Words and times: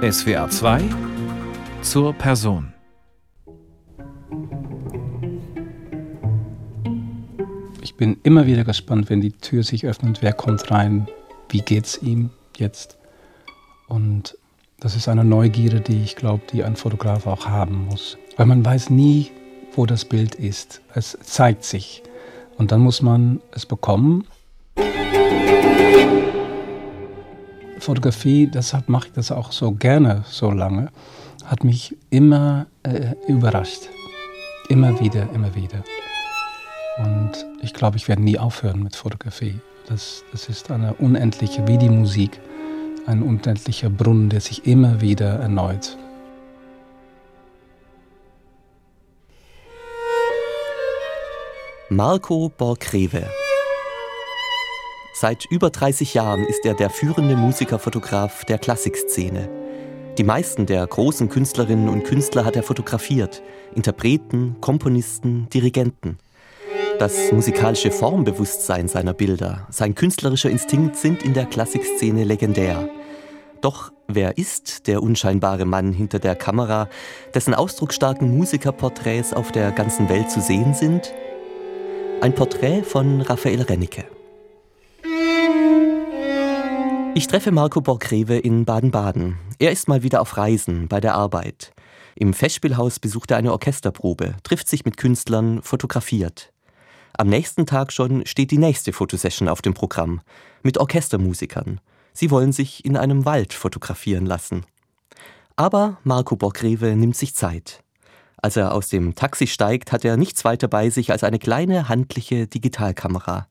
SWR 0.00 0.48
2 0.48 0.80
zur 1.82 2.12
Person. 2.12 2.72
Ich 7.82 7.96
bin 7.96 8.16
immer 8.22 8.46
wieder 8.46 8.62
gespannt, 8.62 9.10
wenn 9.10 9.20
die 9.20 9.32
Tür 9.32 9.64
sich 9.64 9.84
öffnet, 9.84 10.22
wer 10.22 10.32
kommt 10.32 10.70
rein, 10.70 11.08
wie 11.48 11.62
geht's 11.62 12.00
ihm 12.00 12.30
jetzt. 12.56 12.96
Und 13.88 14.38
das 14.78 14.94
ist 14.94 15.08
eine 15.08 15.24
Neugierde, 15.24 15.80
die 15.80 16.04
ich 16.04 16.14
glaube, 16.14 16.44
die 16.52 16.62
ein 16.62 16.76
Fotograf 16.76 17.26
auch 17.26 17.46
haben 17.46 17.86
muss. 17.86 18.16
Weil 18.36 18.46
man 18.46 18.64
weiß 18.64 18.90
nie, 18.90 19.32
wo 19.72 19.84
das 19.84 20.04
Bild 20.04 20.36
ist. 20.36 20.80
Es 20.94 21.18
zeigt 21.22 21.64
sich. 21.64 22.04
Und 22.56 22.70
dann 22.70 22.82
muss 22.82 23.02
man 23.02 23.40
es 23.50 23.66
bekommen. 23.66 24.28
Fotografie, 27.88 28.46
deshalb 28.46 28.90
mache 28.90 29.06
ich 29.06 29.14
das 29.14 29.32
auch 29.32 29.50
so 29.50 29.72
gerne 29.72 30.22
so 30.28 30.50
lange, 30.50 30.90
hat 31.46 31.64
mich 31.64 31.96
immer 32.10 32.66
äh, 32.82 33.14
überrascht. 33.26 33.88
Immer 34.68 35.00
wieder, 35.00 35.26
immer 35.32 35.54
wieder. 35.54 35.82
Und 36.98 37.32
ich 37.62 37.72
glaube, 37.72 37.96
ich 37.96 38.06
werde 38.06 38.20
nie 38.20 38.38
aufhören 38.38 38.82
mit 38.82 38.94
Fotografie. 38.94 39.58
Das, 39.86 40.22
das 40.32 40.50
ist 40.50 40.70
eine 40.70 40.92
unendliche, 40.92 41.66
wie 41.66 41.78
die 41.78 41.88
Musik, 41.88 42.38
ein 43.06 43.22
unendlicher 43.22 43.88
Brunnen, 43.88 44.28
der 44.28 44.42
sich 44.42 44.66
immer 44.66 45.00
wieder 45.00 45.38
erneut. 45.38 45.96
Marco 51.88 52.50
Borgreve. 52.50 53.47
Seit 55.20 55.46
über 55.46 55.70
30 55.70 56.14
Jahren 56.14 56.44
ist 56.44 56.64
er 56.64 56.74
der 56.74 56.90
führende 56.90 57.34
Musikerfotograf 57.34 58.44
der 58.44 58.56
Klassikszene. 58.56 59.48
Die 60.16 60.22
meisten 60.22 60.64
der 60.64 60.86
großen 60.86 61.28
Künstlerinnen 61.28 61.88
und 61.88 62.04
Künstler 62.04 62.44
hat 62.44 62.54
er 62.54 62.62
fotografiert. 62.62 63.42
Interpreten, 63.74 64.54
Komponisten, 64.60 65.48
Dirigenten. 65.52 66.18
Das 67.00 67.32
musikalische 67.32 67.90
Formbewusstsein 67.90 68.86
seiner 68.86 69.12
Bilder, 69.12 69.66
sein 69.70 69.96
künstlerischer 69.96 70.50
Instinkt 70.50 70.94
sind 70.94 71.24
in 71.24 71.34
der 71.34 71.46
Klassikszene 71.46 72.22
legendär. 72.22 72.88
Doch 73.60 73.90
wer 74.06 74.38
ist 74.38 74.86
der 74.86 75.02
unscheinbare 75.02 75.64
Mann 75.64 75.92
hinter 75.92 76.20
der 76.20 76.36
Kamera, 76.36 76.88
dessen 77.34 77.54
ausdrucksstarken 77.54 78.38
Musikerporträts 78.38 79.32
auf 79.32 79.50
der 79.50 79.72
ganzen 79.72 80.08
Welt 80.08 80.30
zu 80.30 80.40
sehen 80.40 80.74
sind? 80.74 81.12
Ein 82.20 82.36
Porträt 82.36 82.84
von 82.84 83.20
Raphael 83.20 83.62
Rennecke. 83.62 84.04
Ich 87.18 87.26
treffe 87.26 87.50
Marco 87.50 87.80
Borgreve 87.80 88.38
in 88.38 88.64
Baden-Baden. 88.64 89.38
Er 89.58 89.72
ist 89.72 89.88
mal 89.88 90.04
wieder 90.04 90.20
auf 90.20 90.36
Reisen 90.36 90.86
bei 90.86 91.00
der 91.00 91.16
Arbeit. 91.16 91.72
Im 92.14 92.32
Festspielhaus 92.32 93.00
besucht 93.00 93.32
er 93.32 93.38
eine 93.38 93.50
Orchesterprobe, 93.50 94.36
trifft 94.44 94.68
sich 94.68 94.84
mit 94.84 94.96
Künstlern, 94.96 95.60
fotografiert. 95.62 96.52
Am 97.14 97.28
nächsten 97.28 97.66
Tag 97.66 97.92
schon 97.92 98.24
steht 98.24 98.52
die 98.52 98.58
nächste 98.58 98.92
Fotosession 98.92 99.48
auf 99.48 99.62
dem 99.62 99.74
Programm 99.74 100.20
mit 100.62 100.78
Orchestermusikern. 100.78 101.80
Sie 102.12 102.30
wollen 102.30 102.52
sich 102.52 102.84
in 102.84 102.96
einem 102.96 103.24
Wald 103.24 103.52
fotografieren 103.52 104.24
lassen. 104.24 104.64
Aber 105.56 105.98
Marco 106.04 106.36
Borgreve 106.36 106.94
nimmt 106.94 107.16
sich 107.16 107.34
Zeit. 107.34 107.82
Als 108.36 108.56
er 108.56 108.72
aus 108.72 108.90
dem 108.90 109.16
Taxi 109.16 109.48
steigt, 109.48 109.90
hat 109.90 110.04
er 110.04 110.16
nichts 110.16 110.44
weiter 110.44 110.68
bei 110.68 110.88
sich 110.88 111.10
als 111.10 111.24
eine 111.24 111.40
kleine 111.40 111.88
handliche 111.88 112.46
Digitalkamera. 112.46 113.48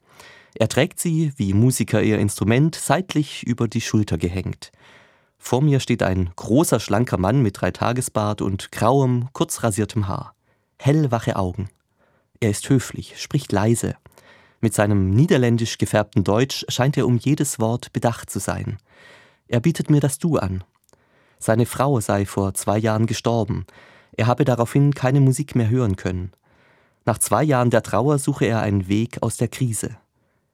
Er 0.56 0.70
trägt 0.70 1.00
sie, 1.00 1.34
wie 1.38 1.54
Musiker 1.54 2.02
ihr 2.02 2.20
Instrument, 2.20 2.76
seitlich 2.76 3.44
über 3.46 3.68
die 3.68 3.82
Schulter 3.82 4.18
gehängt. 4.18 4.72
Vor 5.38 5.62
mir 5.62 5.80
steht 5.80 6.04
ein 6.04 6.32
großer, 6.36 6.80
schlanker 6.80 7.18
Mann 7.18 7.42
mit 7.42 7.62
Dreitagesbart 7.62 8.42
und 8.42 8.72
grauem, 8.72 9.30
kurz 9.34 9.64
rasiertem 9.64 10.08
Haar. 10.08 10.34
Hellwache 10.80 11.36
Augen. 11.36 11.70
Er 12.40 12.50
ist 12.50 12.70
höflich, 12.70 13.22
spricht 13.22 13.52
leise. 13.52 13.96
Mit 14.60 14.74
seinem 14.74 15.12
niederländisch 15.12 15.78
gefärbten 15.78 16.24
Deutsch 16.24 16.66
scheint 16.70 16.98
er 16.98 17.06
um 17.06 17.18
jedes 17.18 17.60
Wort 17.60 17.94
bedacht 17.94 18.30
zu 18.30 18.40
sein. 18.40 18.78
Er 19.48 19.60
bietet 19.60 19.90
mir 19.90 20.00
das 20.00 20.18
Du 20.18 20.38
an. 20.38 20.64
Seine 21.40 21.66
Frau 21.66 22.00
sei 22.00 22.26
vor 22.26 22.54
zwei 22.54 22.78
Jahren 22.78 23.06
gestorben. 23.06 23.66
Er 24.16 24.28
habe 24.28 24.46
daraufhin 24.46 24.94
keine 24.94 25.20
Musik 25.20 25.56
mehr 25.56 25.70
hören 25.70 25.96
können. 25.96 26.32
Nach 27.06 27.20
zwei 27.20 27.44
Jahren 27.44 27.70
der 27.70 27.84
Trauer 27.84 28.18
suche 28.18 28.46
er 28.46 28.62
einen 28.62 28.88
Weg 28.88 29.22
aus 29.22 29.38
der 29.38 29.48
Krise. 29.48 29.98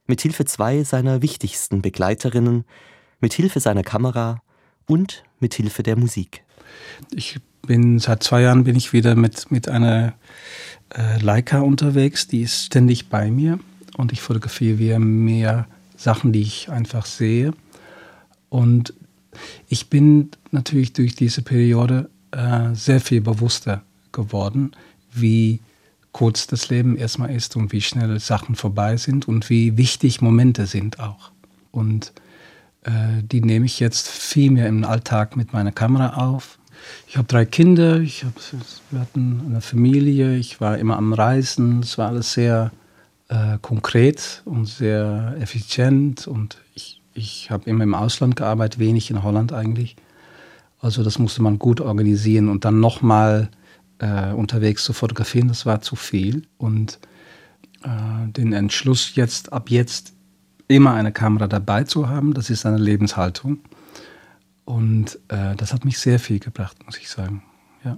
Mit 0.05 0.21
Hilfe 0.21 0.45
zwei 0.45 0.83
seiner 0.83 1.21
wichtigsten 1.21 1.81
Begleiterinnen, 1.81 2.65
mit 3.19 3.33
Hilfe 3.33 3.59
seiner 3.59 3.83
Kamera 3.83 4.41
und 4.85 5.23
mit 5.39 5.53
Hilfe 5.53 5.81
der 5.81 5.97
Musik. 5.97 6.43
Ich 7.11 7.39
bin 7.65 7.99
seit 7.99 8.23
zwei 8.23 8.41
Jahren 8.41 8.65
bin 8.65 8.75
ich 8.75 8.91
wieder 8.91 9.15
mit, 9.15 9.49
mit 9.49 9.69
einer 9.69 10.13
äh, 10.93 11.19
Leica 11.21 11.61
unterwegs, 11.61 12.27
die 12.27 12.41
ist 12.41 12.65
ständig 12.65 13.07
bei 13.09 13.31
mir 13.31 13.59
und 13.97 14.11
ich 14.11 14.21
fotografiere 14.21 14.99
mehr 14.99 15.67
Sachen, 15.95 16.33
die 16.33 16.41
ich 16.41 16.69
einfach 16.69 17.05
sehe. 17.05 17.53
Und 18.49 18.93
ich 19.69 19.89
bin 19.89 20.31
natürlich 20.51 20.93
durch 20.93 21.15
diese 21.15 21.41
Periode 21.41 22.09
äh, 22.31 22.73
sehr 22.73 22.99
viel 22.99 23.21
bewusster 23.21 23.83
geworden, 24.11 24.71
wie 25.11 25.61
kurz 26.13 26.47
das 26.47 26.69
Leben 26.69 26.95
erstmal 26.95 27.31
ist 27.31 27.57
und 27.57 27.73
wie 27.73 27.81
schnell 27.81 28.19
Sachen 28.19 28.55
vorbei 28.55 28.95
sind 28.95 29.27
und 29.27 29.49
wie 29.49 29.77
wichtig 29.77 30.21
Momente 30.21 30.65
sind 30.65 30.99
auch. 30.99 31.31
Und 31.71 32.13
äh, 32.83 33.21
die 33.21 33.41
nehme 33.41 33.65
ich 33.65 33.81
jetzt 33.81 34.07
viel 34.07 34.51
mehr 34.51 34.67
im 34.67 34.85
Alltag 34.85 35.35
mit 35.35 35.51
meiner 35.51 35.71
Kamera 35.73 36.25
auf 36.25 36.57
ich 37.07 37.17
habe 37.17 37.27
drei 37.27 37.45
Kinder, 37.45 37.99
ich 37.99 38.23
hab, 38.23 38.33
wir 38.91 38.99
hatten 38.99 39.43
eine 39.47 39.61
Familie, 39.61 40.35
ich 40.35 40.59
war 40.61 40.77
immer 40.77 40.97
am 40.97 41.13
Reisen. 41.13 41.81
Es 41.81 41.97
war 41.97 42.09
alles 42.09 42.33
sehr 42.33 42.71
äh, 43.29 43.57
konkret 43.61 44.41
und 44.45 44.65
sehr 44.65 45.35
effizient 45.39 46.27
und 46.27 46.57
ich, 46.75 47.01
ich 47.13 47.51
habe 47.51 47.69
immer 47.69 47.83
im 47.83 47.95
Ausland 47.95 48.35
gearbeitet, 48.35 48.79
wenig 48.79 49.09
in 49.09 49.23
Holland 49.23 49.53
eigentlich. 49.53 49.95
Also 50.81 51.03
das 51.03 51.19
musste 51.19 51.41
man 51.41 51.59
gut 51.59 51.79
organisieren 51.79 52.49
und 52.49 52.65
dann 52.65 52.79
nochmal 52.79 53.49
äh, 53.99 54.31
unterwegs 54.31 54.83
zu 54.83 54.93
fotografieren, 54.93 55.47
das 55.47 55.65
war 55.65 55.81
zu 55.81 55.95
viel. 55.95 56.47
Und 56.57 56.99
äh, 57.83 58.27
den 58.27 58.53
Entschluss 58.53 59.15
jetzt, 59.15 59.53
ab 59.53 59.69
jetzt 59.69 60.13
immer 60.67 60.93
eine 60.93 61.11
Kamera 61.11 61.47
dabei 61.47 61.83
zu 61.83 62.09
haben, 62.09 62.33
das 62.33 62.49
ist 62.49 62.65
eine 62.65 62.77
Lebenshaltung. 62.77 63.59
Und 64.65 65.19
äh, 65.27 65.55
das 65.55 65.73
hat 65.73 65.85
mich 65.85 65.97
sehr 65.97 66.19
viel 66.19 66.39
gebracht, 66.39 66.77
muss 66.85 66.97
ich 66.97 67.09
sagen. 67.09 67.43
Ja. 67.83 67.97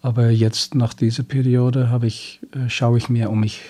Aber 0.00 0.30
jetzt 0.30 0.74
nach 0.74 0.94
dieser 0.94 1.24
Periode 1.24 2.00
ich, 2.04 2.40
äh, 2.52 2.68
schaue 2.68 2.98
ich 2.98 3.08
mehr 3.08 3.30
um 3.30 3.40
mich, 3.40 3.62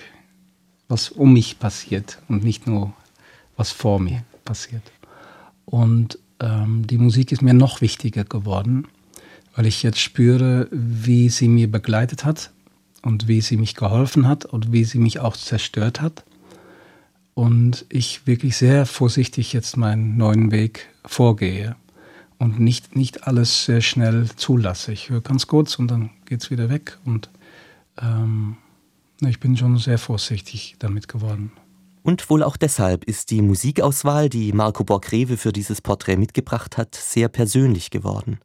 was 0.87 1.09
um 1.09 1.33
mich 1.33 1.59
passiert 1.59 2.21
und 2.27 2.43
nicht 2.43 2.67
nur, 2.67 2.93
was 3.55 3.71
vor 3.71 3.99
mir 3.99 4.23
passiert. 4.45 4.83
Und 5.65 6.19
ähm, 6.39 6.85
die 6.85 6.99
Musik 6.99 7.31
ist 7.31 7.41
mir 7.41 7.53
noch 7.53 7.81
wichtiger 7.81 8.23
geworden, 8.23 8.87
weil 9.57 9.65
ich 9.65 9.81
jetzt 9.81 9.99
spüre, 9.99 10.67
wie 10.69 11.29
sie 11.29 11.47
mir 11.47 11.69
begleitet 11.69 12.23
hat 12.23 12.51
und 13.01 13.27
wie 13.27 13.41
sie 13.41 13.57
mich 13.57 13.73
geholfen 13.73 14.27
hat 14.27 14.45
und 14.45 14.71
wie 14.71 14.83
sie 14.83 14.99
mich 14.99 15.19
auch 15.19 15.35
zerstört 15.35 15.99
hat. 15.99 16.23
Und 17.33 17.83
ich 17.89 18.27
wirklich 18.27 18.55
sehr 18.55 18.85
vorsichtig 18.85 19.53
jetzt 19.53 19.75
meinen 19.75 20.15
neuen 20.15 20.51
Weg 20.51 20.87
vorgehe 21.05 21.75
und 22.37 22.59
nicht, 22.59 22.95
nicht 22.95 23.25
alles 23.25 23.65
sehr 23.65 23.81
schnell 23.81 24.27
zulasse. 24.35 24.93
Ich 24.93 25.09
höre 25.09 25.21
ganz 25.21 25.47
kurz 25.47 25.79
und 25.79 25.89
dann 25.89 26.11
geht 26.25 26.43
es 26.43 26.51
wieder 26.51 26.69
weg. 26.69 26.99
Und 27.03 27.31
ähm, 27.99 28.57
ich 29.21 29.39
bin 29.39 29.57
schon 29.57 29.77
sehr 29.77 29.97
vorsichtig 29.97 30.75
damit 30.77 31.07
geworden. 31.07 31.51
Und 32.03 32.29
wohl 32.29 32.43
auch 32.43 32.57
deshalb 32.57 33.05
ist 33.05 33.31
die 33.31 33.41
Musikauswahl, 33.41 34.29
die 34.29 34.53
Marco 34.53 34.83
Borgreve 34.83 35.35
für 35.35 35.51
dieses 35.51 35.81
Porträt 35.81 36.17
mitgebracht 36.17 36.77
hat, 36.77 36.93
sehr 36.93 37.27
persönlich 37.27 37.89
geworden. 37.89 38.39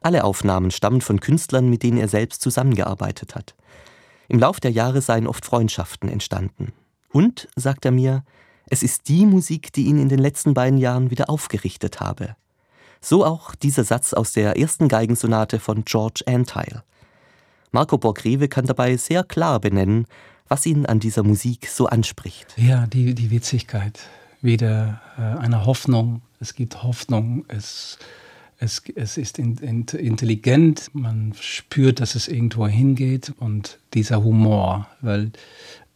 Alle 0.00 0.24
Aufnahmen 0.24 0.70
stammen 0.70 1.00
von 1.00 1.20
Künstlern, 1.20 1.68
mit 1.68 1.82
denen 1.82 1.98
er 1.98 2.08
selbst 2.08 2.40
zusammengearbeitet 2.40 3.34
hat. 3.34 3.54
Im 4.28 4.38
Lauf 4.38 4.60
der 4.60 4.70
Jahre 4.70 5.02
seien 5.02 5.26
oft 5.26 5.44
Freundschaften 5.44 6.08
entstanden. 6.08 6.72
Und, 7.12 7.48
sagt 7.56 7.84
er 7.84 7.90
mir, 7.90 8.24
es 8.66 8.82
ist 8.82 9.08
die 9.08 9.26
Musik, 9.26 9.72
die 9.72 9.86
ihn 9.86 9.98
in 9.98 10.08
den 10.08 10.20
letzten 10.20 10.54
beiden 10.54 10.78
Jahren 10.78 11.10
wieder 11.10 11.28
aufgerichtet 11.28 12.00
habe. 12.00 12.36
So 13.00 13.24
auch 13.24 13.54
dieser 13.54 13.84
Satz 13.84 14.12
aus 14.12 14.32
der 14.32 14.56
ersten 14.56 14.88
Geigensonate 14.88 15.58
von 15.58 15.84
George 15.84 16.22
Antheil. 16.26 16.82
Marco 17.72 17.98
Borgreve 17.98 18.48
kann 18.48 18.66
dabei 18.66 18.96
sehr 18.96 19.24
klar 19.24 19.58
benennen, 19.60 20.06
was 20.48 20.66
ihn 20.66 20.86
an 20.86 21.00
dieser 21.00 21.22
Musik 21.22 21.68
so 21.68 21.86
anspricht. 21.86 22.54
Ja, 22.56 22.86
die, 22.86 23.14
die 23.14 23.30
Witzigkeit. 23.30 24.00
Wieder 24.42 25.00
äh, 25.18 25.22
eine 25.38 25.66
Hoffnung. 25.66 26.22
Es 26.40 26.54
gibt 26.54 26.82
Hoffnung. 26.82 27.44
Es, 27.48 27.98
es, 28.60 28.82
es 28.94 29.16
ist 29.16 29.38
in, 29.38 29.56
in, 29.58 29.84
intelligent. 29.86 30.90
Man 30.92 31.34
spürt, 31.40 32.00
dass 32.00 32.14
es 32.14 32.28
irgendwo 32.28 32.66
hingeht. 32.68 33.32
Und 33.38 33.78
dieser 33.94 34.22
Humor. 34.22 34.86
Weil 35.00 35.32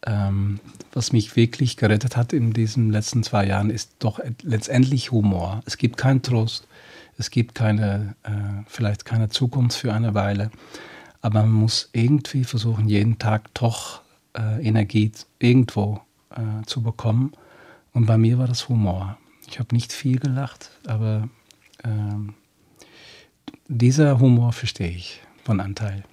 ähm, 0.05 0.59
was 0.91 1.11
mich 1.11 1.35
wirklich 1.35 1.77
gerettet 1.77 2.17
hat 2.17 2.33
in 2.33 2.53
diesen 2.53 2.91
letzten 2.91 3.23
zwei 3.23 3.45
Jahren, 3.45 3.69
ist 3.69 3.95
doch 3.99 4.19
letztendlich 4.41 5.11
Humor. 5.11 5.61
Es 5.65 5.77
gibt 5.77 5.97
keinen 5.97 6.21
Trost. 6.21 6.67
es 7.17 7.31
gibt 7.31 7.55
keine, 7.55 8.15
äh, 8.23 8.31
vielleicht 8.67 9.05
keine 9.05 9.29
Zukunft 9.29 9.77
für 9.77 9.93
eine 9.93 10.13
Weile, 10.13 10.51
aber 11.21 11.41
man 11.41 11.51
muss 11.51 11.89
irgendwie 11.93 12.43
versuchen, 12.43 12.89
jeden 12.89 13.17
Tag 13.19 13.53
doch 13.53 14.01
äh, 14.37 14.65
Energie 14.65 15.11
irgendwo 15.39 16.01
äh, 16.31 16.65
zu 16.65 16.81
bekommen. 16.81 17.31
Und 17.93 18.05
bei 18.05 18.17
mir 18.17 18.37
war 18.37 18.47
das 18.47 18.67
Humor. 18.67 19.17
Ich 19.47 19.59
habe 19.59 19.73
nicht 19.73 19.93
viel 19.93 20.19
gelacht, 20.19 20.71
aber 20.85 21.29
ähm, 21.83 22.33
dieser 23.67 24.19
Humor 24.19 24.53
verstehe 24.53 24.89
ich 24.89 25.21
von 25.43 25.59
Anteil. 25.59 26.03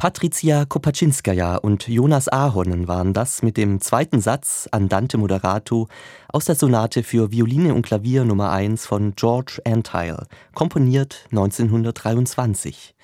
Patricia 0.00 0.64
Kopaczynskaja 0.64 1.56
und 1.56 1.88
Jonas 1.88 2.28
Ahonen 2.28 2.86
waren 2.86 3.12
das 3.12 3.42
mit 3.42 3.56
dem 3.56 3.80
zweiten 3.80 4.20
Satz 4.20 4.68
Andante 4.70 5.18
Moderato 5.18 5.88
aus 6.28 6.44
der 6.44 6.54
Sonate 6.54 7.02
für 7.02 7.32
Violine 7.32 7.74
und 7.74 7.82
Klavier 7.82 8.24
Nummer 8.24 8.52
1 8.52 8.86
von 8.86 9.16
George 9.16 9.60
Antile, 9.64 10.28
komponiert 10.54 11.26
1923. 11.32 12.94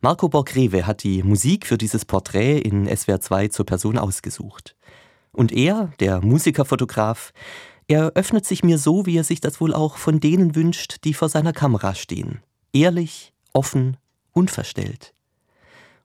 Marco 0.00 0.30
Borgreve 0.30 0.86
hat 0.86 1.02
die 1.02 1.22
Musik 1.22 1.66
für 1.66 1.76
dieses 1.76 2.06
Porträt 2.06 2.60
in 2.60 2.86
SWR 2.86 3.20
2 3.20 3.48
zur 3.48 3.66
Person 3.66 3.98
ausgesucht. 3.98 4.74
Und 5.32 5.52
er, 5.52 5.92
der 6.00 6.22
Musikerfotograf, 6.22 7.34
er 7.88 8.12
öffnet 8.14 8.46
sich 8.46 8.64
mir 8.64 8.78
so, 8.78 9.04
wie 9.04 9.18
er 9.18 9.24
sich 9.24 9.42
das 9.42 9.60
wohl 9.60 9.74
auch 9.74 9.98
von 9.98 10.18
denen 10.18 10.56
wünscht, 10.56 11.04
die 11.04 11.12
vor 11.12 11.28
seiner 11.28 11.52
Kamera 11.52 11.94
stehen. 11.94 12.40
Ehrlich, 12.72 13.34
offen, 13.52 13.98
unverstellt. 14.32 15.12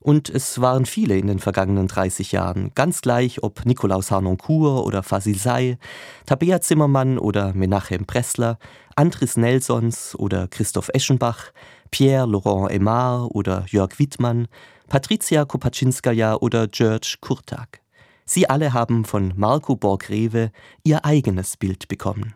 Und 0.00 0.28
es 0.30 0.60
waren 0.60 0.86
viele 0.86 1.18
in 1.18 1.26
den 1.26 1.40
vergangenen 1.40 1.88
30 1.88 2.32
Jahren, 2.32 2.70
ganz 2.74 3.00
gleich 3.00 3.42
ob 3.42 3.66
Nikolaus 3.66 4.10
Harnoncourt 4.10 4.86
oder 4.86 5.02
Fasil 5.02 5.36
Say, 5.36 5.76
Tabea 6.24 6.60
Zimmermann 6.60 7.18
oder 7.18 7.52
Menachem 7.52 8.06
Pressler, 8.06 8.58
Andris 8.94 9.36
Nelsons 9.36 10.14
oder 10.14 10.46
Christoph 10.46 10.90
Eschenbach, 10.94 11.52
Pierre 11.90 12.26
Laurent 12.26 12.70
Aymar 12.70 13.34
oder 13.34 13.64
Jörg 13.68 13.98
Wittmann, 13.98 14.46
Patricia 14.88 15.44
Kopaczynskaja 15.44 16.36
oder 16.36 16.68
George 16.68 17.16
Kurtak. 17.20 17.80
Sie 18.24 18.48
alle 18.48 18.72
haben 18.72 19.04
von 19.04 19.32
Marco 19.36 19.74
Borgrewe 19.74 20.52
ihr 20.84 21.04
eigenes 21.04 21.56
Bild 21.56 21.88
bekommen. 21.88 22.34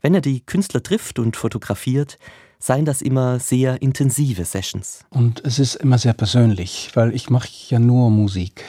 Wenn 0.00 0.14
er 0.14 0.20
die 0.20 0.44
Künstler 0.44 0.82
trifft 0.82 1.18
und 1.18 1.36
fotografiert, 1.36 2.18
seien 2.64 2.86
das 2.86 3.02
immer 3.02 3.40
sehr 3.40 3.82
intensive 3.82 4.46
Sessions. 4.46 5.04
Und 5.10 5.44
es 5.44 5.58
ist 5.58 5.74
immer 5.74 5.98
sehr 5.98 6.14
persönlich, 6.14 6.90
weil 6.94 7.14
ich 7.14 7.28
mache 7.28 7.48
ja 7.68 7.78
nur 7.78 8.10
Musik. 8.10 8.64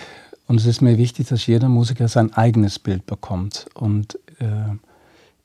Und 0.48 0.60
es 0.60 0.66
ist 0.66 0.82
mir 0.82 0.98
wichtig, 0.98 1.30
dass 1.30 1.48
jeder 1.48 1.70
Musiker 1.70 2.10
sein 2.10 2.34
eigenes 2.34 2.78
Bild 2.78 3.06
bekommt. 3.06 3.68
Und 3.74 4.20
äh, 4.40 4.76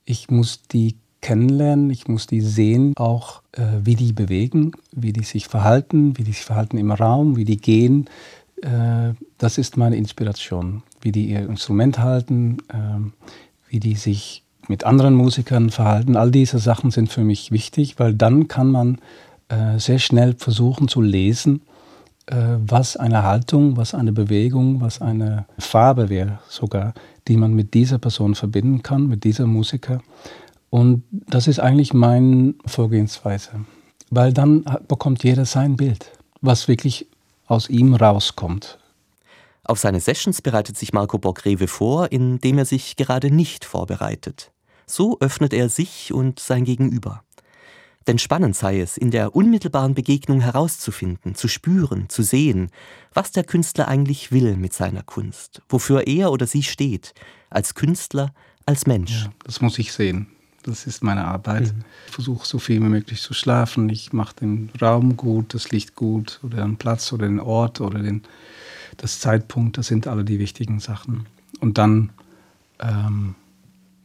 ich 0.05 0.31
muss 0.31 0.63
die 0.63 0.97
kennenlernen, 1.21 1.91
ich 1.91 2.09
muss 2.09 2.27
die 2.27 2.41
sehen, 2.41 2.95
auch 2.97 3.43
äh, 3.53 3.63
wie 3.85 3.95
die 3.95 4.13
bewegen, 4.13 4.73
wie 4.91 5.13
die 5.13 5.23
sich 5.23 5.47
verhalten, 5.47 6.19
wie 6.19 6.25
die 6.25 6.33
sich 6.33 6.45
verhalten 6.45 6.77
im 6.77 6.91
Raum, 6.91 7.37
wie 7.37 7.45
die 7.45 7.59
gehen. 7.59 8.11
Äh, 8.63 9.15
das 9.39 9.59
ist 9.59 9.77
meine 9.77 9.97
Inspiration, 9.97 10.83
wie 11.01 11.13
die 11.13 11.27
ihr 11.27 11.49
Instrument 11.49 12.01
halten, 12.01 12.59
äh, 12.69 13.71
wie 13.71 13.79
die 13.79 13.95
sich 13.95 14.43
mit 14.71 14.85
anderen 14.85 15.15
Musikern 15.15 15.71
verhalten. 15.71 16.17
All 16.17 16.31
diese 16.31 16.61
Sachen 16.61 16.93
sind 16.93 17.11
für 17.11 17.25
mich 17.25 17.51
wichtig, 17.51 17.99
weil 17.99 18.15
dann 18.15 18.47
kann 18.47 18.71
man 18.71 18.99
äh, 19.49 19.81
sehr 19.81 19.99
schnell 19.99 20.37
versuchen 20.39 20.87
zu 20.87 21.01
lesen, 21.01 21.63
äh, 22.27 22.37
was 22.65 22.97
eine 22.97 23.25
Haltung, 23.25 23.77
was 23.77 23.95
eine 23.95 24.13
Bewegung, 24.13 24.81
was 24.81 25.03
eine 25.03 25.45
Farbe 25.59 26.09
wäre 26.09 26.39
sogar, 26.49 26.95
die 27.27 27.37
man 27.37 27.53
mit 27.53 27.75
dieser 27.75 27.99
Person 27.99 28.37
verbinden 28.37 28.85
kann, 28.85 29.09
mit 29.09 29.25
dieser 29.25 29.47
Musiker. 29.47 30.03
Und 30.71 31.03
das 31.11 31.49
ist 31.49 31.59
eigentlich 31.59 31.93
meine 31.93 32.55
Vorgehensweise. 32.65 33.51
weil 34.13 34.33
dann 34.33 34.65
bekommt 34.89 35.23
jeder 35.25 35.47
sein 35.47 35.77
Bild, 35.77 36.11
was 36.41 36.67
wirklich 36.67 37.07
aus 37.47 37.69
ihm 37.69 37.95
rauskommt. 37.95 38.79
Auf 39.65 39.79
seine 39.79 40.01
Sessions 40.01 40.43
bereitet 40.43 40.77
sich 40.77 40.93
Marco 40.93 41.19
Borgreve 41.19 41.69
vor, 41.69 42.11
indem 42.11 42.59
er 42.59 42.65
sich 42.65 42.97
gerade 42.97 43.31
nicht 43.31 43.65
vorbereitet. 43.65 44.51
So 44.91 45.19
öffnet 45.21 45.53
er 45.53 45.69
sich 45.69 46.13
und 46.13 46.41
sein 46.41 46.65
Gegenüber. 46.65 47.23
Denn 48.09 48.19
spannend 48.19 48.57
sei 48.57 48.81
es, 48.81 48.97
in 48.97 49.13
der 49.13 49.37
unmittelbaren 49.37 49.95
Begegnung 49.95 50.41
herauszufinden, 50.41 51.37
zu 51.37 51.47
spüren, 51.47 52.09
zu 52.09 52.25
sehen, 52.25 52.71
was 53.15 53.31
der 53.31 53.45
Künstler 53.45 53.87
eigentlich 53.87 54.33
will 54.33 54.57
mit 54.57 54.73
seiner 54.73 55.05
Kunst, 55.05 55.63
wofür 55.69 56.09
er 56.09 56.33
oder 56.33 56.49
sie 56.49 56.65
steht, 56.65 57.15
als 57.51 57.75
Künstler, 57.77 58.35
als 58.67 58.87
Mensch. 58.87 59.25
Ja, 59.25 59.33
das 59.45 59.61
muss 59.61 59.79
ich 59.79 59.93
sehen. 59.93 60.27
Das 60.65 60.89
ist 60.89 61.05
meine 61.05 61.25
Arbeit. 61.25 61.73
Mhm. 61.73 61.85
Ich 62.09 62.13
versuche 62.13 62.45
so 62.45 62.59
viel 62.59 62.83
wie 62.83 62.89
möglich 62.89 63.23
zu 63.23 63.33
schlafen. 63.33 63.89
Ich 63.91 64.13
mache 64.13 64.35
den 64.41 64.71
Raum 64.83 65.17
gut, 65.17 65.55
das 65.55 65.71
Licht 65.71 65.95
gut 65.95 66.41
oder 66.43 66.57
den 66.63 66.79
Platz 66.79 67.13
oder 67.13 67.29
den 67.29 67.39
Ort 67.39 67.81
oder 67.81 68.01
den, 68.01 68.23
das 68.97 69.21
Zeitpunkt. 69.21 69.79
Das 69.79 69.87
sind 69.87 70.09
alle 70.09 70.25
die 70.25 70.41
wichtigen 70.41 70.81
Sachen. 70.81 71.27
Und 71.61 71.79
dann 71.79 72.11
ähm, 72.81 73.37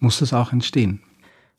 muss 0.05 0.19
das 0.19 0.33
auch 0.33 0.53
entstehen. 0.53 1.01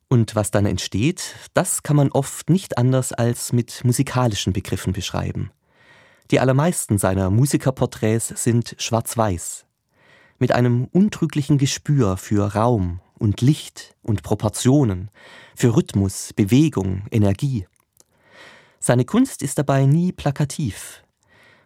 Und 0.09 0.37
was 0.37 0.53
dann 0.53 0.67
entsteht, 0.67 1.35
das 1.53 1.83
kann 1.83 1.97
man 1.97 2.13
oft 2.13 2.49
nicht 2.49 2.79
anders 2.79 3.13
als 3.13 3.53
mit 3.53 3.85
musikalischen 3.85 4.53
Begriffen 4.53 4.93
beschreiben. 4.93 5.51
Die 6.31 6.39
allermeisten 6.39 6.97
seiner 6.97 7.29
Musikerporträts 7.31 8.29
sind 8.29 8.77
schwarz-weiß, 8.79 9.67
mit 10.39 10.53
einem 10.53 10.85
untrüglichen 10.93 11.59
Gespür 11.59 12.17
für 12.17 12.55
Raum 12.55 13.01
und 13.19 13.41
Licht 13.41 13.97
und 14.03 14.23
Proportionen, 14.23 15.11
für 15.57 15.75
Rhythmus, 15.75 16.33
Bewegung, 16.33 17.03
Energie. 17.11 17.67
Seine 18.79 19.05
Kunst 19.05 19.43
ist 19.43 19.59
dabei 19.59 19.87
nie 19.87 20.13
plakativ. 20.13 21.03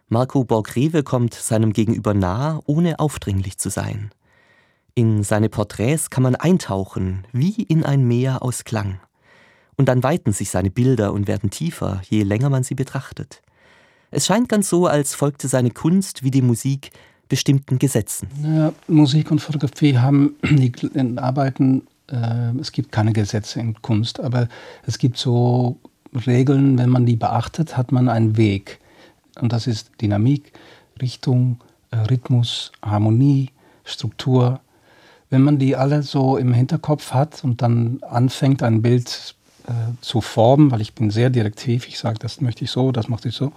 Marco 0.09 0.45
Borgreve 0.45 1.03
kommt 1.03 1.35
seinem 1.35 1.75
Gegenüber 1.75 2.15
nah, 2.15 2.59
ohne 2.65 3.01
aufdringlich 3.01 3.59
zu 3.59 3.69
sein. 3.69 4.13
In 4.95 5.23
seine 5.23 5.49
Porträts 5.49 6.11
kann 6.11 6.23
man 6.23 6.35
eintauchen, 6.35 7.27
wie 7.33 7.63
in 7.63 7.85
ein 7.85 8.07
Meer 8.07 8.43
aus 8.43 8.65
Klang. 8.65 9.01
Und 9.77 9.89
dann 9.89 10.03
weiten 10.03 10.33
sich 10.33 10.51
seine 10.51 10.71
Bilder 10.71 11.13
und 11.13 11.27
werden 11.27 11.51
tiefer, 11.51 12.03
je 12.09 12.23
länger 12.23 12.51
man 12.51 12.65
sie 12.65 12.75
betrachtet. 12.75 13.41
Es 14.11 14.27
scheint 14.27 14.49
ganz 14.49 14.69
so, 14.69 14.87
als 14.87 15.15
folgte 15.15 15.49
seine 15.49 15.71
Kunst 15.71 16.23
wie 16.25 16.31
die 16.31 16.43
Musik 16.43 16.91
bestimmten 17.29 17.79
Gesetzen. 17.79 18.29
Ja, 18.43 18.73
Musik 18.89 19.31
und 19.31 19.41
Fotografie 19.41 19.97
haben 19.97 20.35
die 20.43 20.73
Arbeiten, 21.17 21.87
äh, 22.09 22.51
es 22.61 22.73
gibt 22.73 22.91
keine 22.91 23.13
Gesetze 23.13 23.61
in 23.61 23.81
Kunst, 23.81 24.19
aber 24.21 24.49
es 24.85 24.99
gibt 24.99 25.17
so 25.17 25.79
Regeln, 26.27 26.77
wenn 26.77 26.91
man 26.91 27.07
die 27.07 27.17
beachtet, 27.17 27.77
hat 27.77 27.93
man 27.93 28.09
einen 28.09 28.37
Weg. 28.37 28.81
Und 29.41 29.53
das 29.53 29.69
ist 29.69 29.93
Dynamik, 30.01 30.53
Richtung, 31.01 31.61
äh, 31.93 31.97
Rhythmus, 31.97 32.73
Harmonie, 32.83 33.51
Struktur, 33.85 34.61
wenn 35.31 35.43
man 35.43 35.59
die 35.59 35.77
alle 35.77 36.03
so 36.03 36.37
im 36.37 36.53
Hinterkopf 36.53 37.13
hat 37.13 37.43
und 37.45 37.63
dann 37.63 38.01
anfängt, 38.03 38.63
ein 38.63 38.83
Bild 38.83 39.35
äh, 39.67 39.73
zu 40.01 40.21
formen, 40.21 40.71
weil 40.71 40.81
ich 40.81 40.95
bin 40.95 41.11
sehr 41.11 41.31
direktiv, 41.31 41.87
ich 41.87 41.99
sage, 41.99 42.19
das 42.19 42.41
möchte 42.41 42.65
ich 42.65 42.71
so, 42.71 42.93
das 42.93 43.09
möchte 43.09 43.29
ich 43.29 43.35
so. 43.35 43.53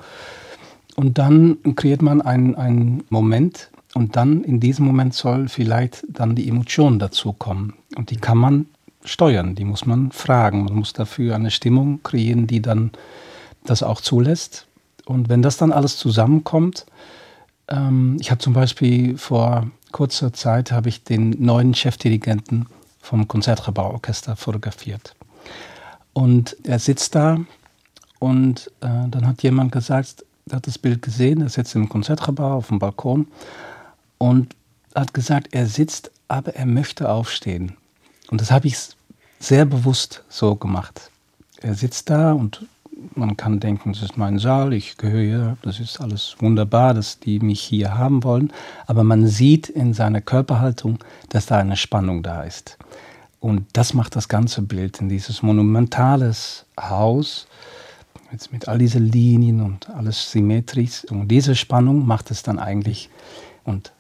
Und 0.96 1.18
dann 1.18 1.58
kreiert 1.75 2.03
man 2.03 2.22
einen 2.22 3.03
Moment 3.10 3.70
und 3.96 4.15
dann 4.15 4.44
in 4.44 4.60
diesem 4.60 4.86
Moment 4.86 5.15
soll 5.15 5.48
vielleicht 5.48 6.06
dann 6.08 6.36
die 6.36 6.48
Emotion 6.48 7.00
dazu 7.00 7.34
kommen. 7.34 7.74
Und 7.96 8.12
die 8.12 8.18
kann 8.18 8.38
man 8.38 8.68
steuern, 9.03 9.56
die 9.56 9.65
muss 9.65 9.86
man 9.86 10.12
fragen. 10.12 10.65
Man 10.65 10.75
muss 10.75 10.94
dafür 10.94 11.36
eine 11.36 11.51
Stimmung 11.51 12.01
kreieren, 12.03 12.48
die 12.48 12.62
dann 12.62 12.92
das 13.65 13.82
auch 13.82 14.01
zulässt. 14.01 14.68
Und 15.06 15.30
wenn 15.30 15.42
das 15.42 15.58
dann 15.58 15.72
alles 15.72 15.98
zusammenkommt, 15.98 16.86
ähm, 17.68 18.18
ich 18.20 18.32
habe 18.32 18.39
zum 18.39 18.53
Beispiel 18.53 19.18
vor 19.18 19.68
kurzer 19.93 20.33
Zeit 20.33 20.73
habe 20.73 20.89
ich 20.89 21.05
den 21.05 21.29
neuen 21.39 21.73
Chefdirigenten 21.73 22.65
vom 23.00 23.29
Konzertgebauorchester 23.29 24.35
fotografiert. 24.35 25.15
Und 26.12 26.57
er 26.63 26.79
sitzt 26.79 27.15
da 27.15 27.39
und 28.19 28.67
äh, 28.81 29.07
dann 29.09 29.25
hat 29.25 29.41
jemand 29.43 29.71
gesagt, 29.71 30.25
er 30.50 30.57
hat 30.57 30.67
das 30.67 30.77
Bild 30.77 31.01
gesehen, 31.01 31.41
er 31.41 31.50
sitzt 31.50 31.75
im 31.75 31.88
Konzertgebau 31.88 32.57
auf 32.57 32.67
dem 32.67 32.79
Balkon 32.79 33.27
und 34.17 34.55
hat 34.93 35.13
gesagt, 35.13 35.50
er 35.51 35.67
sitzt, 35.67 36.12
aber 36.27 36.55
er 36.55 36.65
möchte 36.65 37.09
aufstehen. 37.09 37.77
Und 38.29 38.41
das 38.41 38.51
habe 38.51 38.67
ich 38.67 38.77
sehr 39.39 39.65
bewusst 39.65 40.23
so 40.27 40.55
gemacht. 40.55 41.12
Er 41.62 41.75
sitzt 41.75 42.09
da 42.09 42.33
und 42.33 42.65
man 43.15 43.38
kann 43.38 43.60
denken, 43.60 43.93
das 43.93 44.01
ist 44.01 44.17
mein 44.17 44.39
Saal, 44.39 44.74
ich 44.74 44.98
gehöre 44.98 45.22
hier, 45.22 45.57
das 45.62 45.79
ist 45.79 46.00
alles 46.00 46.36
wunderbar, 46.39 46.93
dass 46.93 47.19
die 47.19 47.39
mich 47.39 47.62
hier 47.62 47.98
haben 47.98 48.24
wollen. 48.24 48.51
Aber 48.88 49.03
man 49.03 49.27
sieht 49.27 49.69
in 49.69 49.93
seiner 49.93 50.22
Körperhaltung, 50.22 51.00
dass 51.29 51.45
da 51.45 51.57
eine 51.57 51.77
Spannung 51.77 52.24
da 52.24 52.43
ist. 52.43 52.77
Und 53.39 53.65
das 53.74 53.93
macht 53.93 54.15
das 54.15 54.29
ganze 54.29 54.62
Bild 54.62 55.01
in 55.01 55.10
dieses 55.10 55.43
monumentales 55.43 56.65
Haus 56.79 57.48
jetzt 58.33 58.51
mit 58.51 58.67
all 58.67 58.79
diesen 58.79 59.10
Linien 59.10 59.62
und 59.62 59.89
alles 59.91 60.31
symmetrisch. 60.31 61.05
Und 61.05 61.29
diese 61.29 61.55
Spannung 61.55 62.05
macht 62.05 62.31
es 62.31 62.43
dann 62.43 62.60
eigentlich. 62.60 63.10
Und 63.63 63.93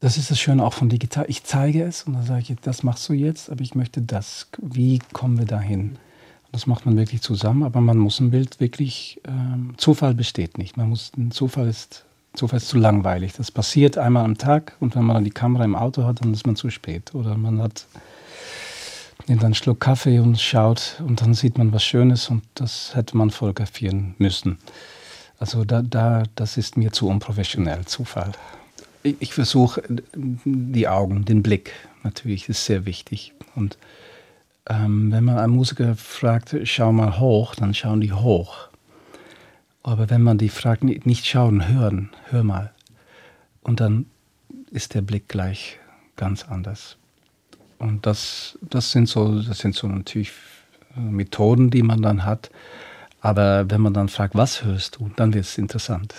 das 0.00 0.16
ist 0.16 0.30
das 0.30 0.38
Schöne 0.38 0.64
auch 0.64 0.74
von 0.74 0.88
digital. 0.88 1.24
Ich 1.28 1.42
zeige 1.42 1.82
es 1.82 2.04
und 2.04 2.12
dann 2.12 2.24
sage 2.24 2.40
ich, 2.42 2.54
das 2.60 2.84
machst 2.84 3.08
du 3.08 3.14
jetzt, 3.14 3.50
aber 3.50 3.62
ich 3.62 3.74
möchte 3.74 4.00
das. 4.00 4.46
Wie 4.58 5.00
kommen 5.12 5.38
wir 5.38 5.46
dahin? 5.46 5.98
Das 6.52 6.66
macht 6.66 6.86
man 6.86 6.96
wirklich 6.96 7.20
zusammen, 7.20 7.62
aber 7.62 7.80
man 7.80 7.98
muss 7.98 8.20
ein 8.20 8.30
Bild 8.30 8.58
wirklich, 8.58 9.20
ähm, 9.26 9.74
Zufall 9.76 10.14
besteht 10.14 10.58
nicht. 10.58 10.76
Man 10.76 10.88
muss, 10.88 11.12
ein 11.16 11.30
Zufall 11.30 11.68
ist, 11.68 12.04
Zufall 12.34 12.58
ist 12.58 12.68
zu 12.68 12.78
langweilig. 12.78 13.34
Das 13.34 13.50
passiert 13.50 13.98
einmal 13.98 14.24
am 14.24 14.38
Tag 14.38 14.76
und 14.80 14.94
wenn 14.94 15.04
man 15.04 15.14
dann 15.14 15.24
die 15.24 15.30
Kamera 15.30 15.64
im 15.64 15.76
Auto 15.76 16.04
hat, 16.04 16.22
dann 16.22 16.32
ist 16.32 16.46
man 16.46 16.56
zu 16.56 16.70
spät. 16.70 17.14
Oder 17.14 17.36
man 17.36 17.60
hat 17.62 17.86
nimmt 19.28 19.44
einen 19.44 19.54
Schluck 19.54 19.80
Kaffee 19.80 20.18
und 20.20 20.40
schaut 20.40 21.02
und 21.06 21.20
dann 21.20 21.34
sieht 21.34 21.58
man 21.58 21.72
was 21.72 21.84
Schönes 21.84 22.28
und 22.28 22.42
das 22.54 22.94
hätte 22.94 23.16
man 23.16 23.30
fotografieren 23.30 24.14
müssen. 24.18 24.58
Also 25.38 25.64
da, 25.64 25.82
da, 25.82 26.24
das 26.34 26.56
ist 26.56 26.76
mir 26.76 26.92
zu 26.92 27.08
unprofessionell, 27.08 27.84
Zufall. 27.84 28.32
Ich, 29.02 29.16
ich 29.20 29.34
versuche 29.34 29.82
die 30.44 30.88
Augen, 30.88 31.24
den 31.24 31.42
Blick 31.42 31.72
natürlich, 32.02 32.48
ist 32.48 32.64
sehr 32.64 32.86
wichtig. 32.86 33.32
Und 33.54 33.76
ähm, 34.68 35.10
wenn 35.10 35.24
man 35.24 35.38
einen 35.38 35.54
Musiker 35.54 35.96
fragt, 35.96 36.56
schau 36.64 36.92
mal 36.92 37.18
hoch, 37.18 37.54
dann 37.54 37.74
schauen 37.74 38.00
die 38.00 38.12
hoch. 38.12 38.68
Aber 39.82 40.10
wenn 40.10 40.22
man 40.22 40.38
die 40.38 40.50
fragt, 40.50 40.84
nicht 40.84 41.26
schauen, 41.26 41.68
hören, 41.68 42.10
hör 42.30 42.44
mal. 42.44 42.72
Und 43.62 43.80
dann 43.80 44.06
ist 44.70 44.94
der 44.94 45.00
Blick 45.00 45.28
gleich 45.28 45.78
ganz 46.16 46.44
anders. 46.44 46.96
Und 47.78 48.04
das, 48.06 48.58
das, 48.60 48.90
sind, 48.90 49.08
so, 49.08 49.40
das 49.40 49.58
sind 49.58 49.74
so 49.74 49.86
natürlich 49.86 50.32
äh, 50.96 51.00
Methoden, 51.00 51.70
die 51.70 51.82
man 51.82 52.02
dann 52.02 52.24
hat. 52.24 52.50
Aber 53.20 53.70
wenn 53.70 53.80
man 53.80 53.94
dann 53.94 54.08
fragt, 54.08 54.34
was 54.34 54.64
hörst 54.64 54.96
du, 54.96 55.10
dann 55.16 55.32
wird 55.32 55.44
es 55.44 55.58
interessant. 55.58 56.14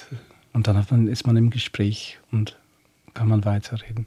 Und 0.53 0.68
dann 0.68 1.08
ist 1.08 1.27
man 1.27 1.38
im 1.38 1.50
Gespräch 1.50 2.20
und 2.32 2.58
kann 3.13 3.27
man 3.27 3.46
weiterreden. 3.46 4.06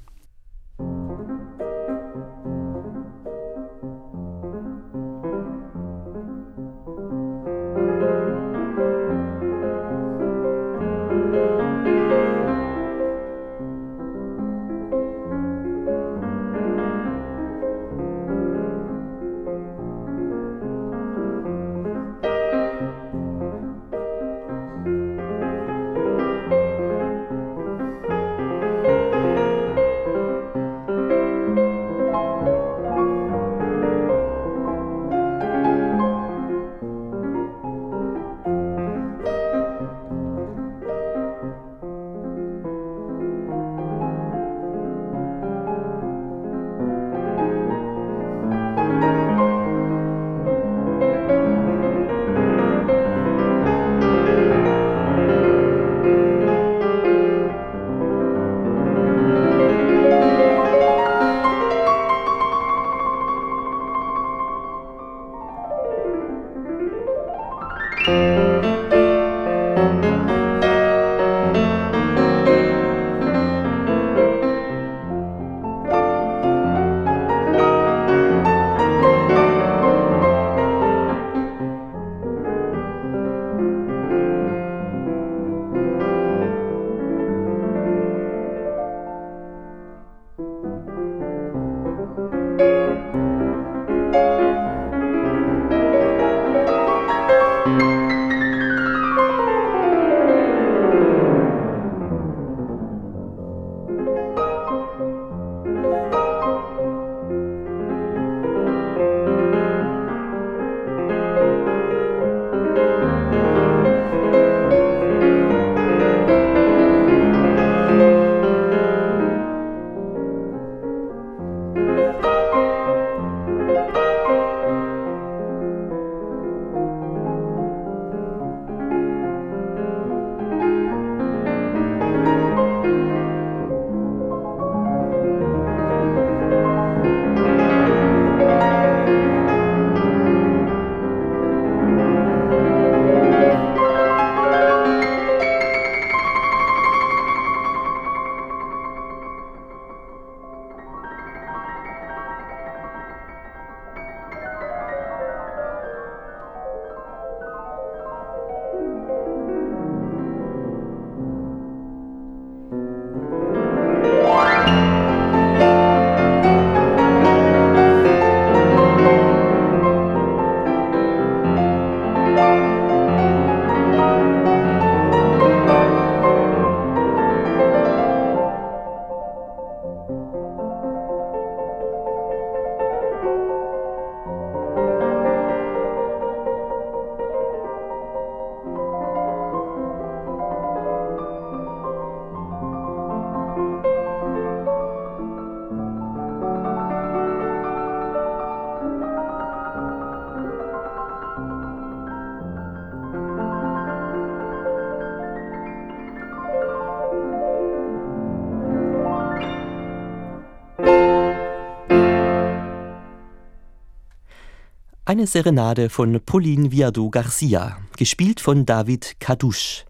Eine 215.12 215.26
Serenade 215.26 215.90
von 215.90 216.22
Pauline 216.24 216.72
Viardot 216.72 217.12
Garcia, 217.12 217.76
gespielt 217.98 218.40
von 218.40 218.64
David 218.64 219.16
Kadouche. 219.20 219.84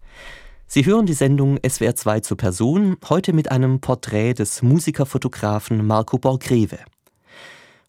Sie 0.67 0.85
hören 0.85 1.05
die 1.05 1.13
Sendung 1.13 1.57
SWR 1.65 1.95
2 1.95 2.19
zur 2.19 2.35
Person, 2.35 2.97
heute 3.07 3.31
mit 3.31 3.49
einem 3.49 3.79
Porträt 3.79 4.33
des 4.33 4.61
Musikerfotografen 4.63 5.87
Marco 5.87 6.17
Borgreve. 6.17 6.79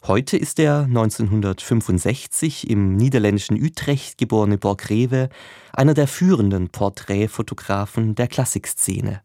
Heute 0.07 0.37
ist 0.37 0.59
der 0.59 0.83
1965 0.83 2.70
im 2.70 2.94
niederländischen 2.94 3.61
Utrecht 3.61 4.16
geborene 4.16 4.57
Borgreve 4.57 5.29
einer 5.73 5.94
der 5.94 6.07
führenden 6.07 6.68
Porträtfotografen 6.68 8.14
der 8.14 8.29
Klassikszene. 8.29 9.23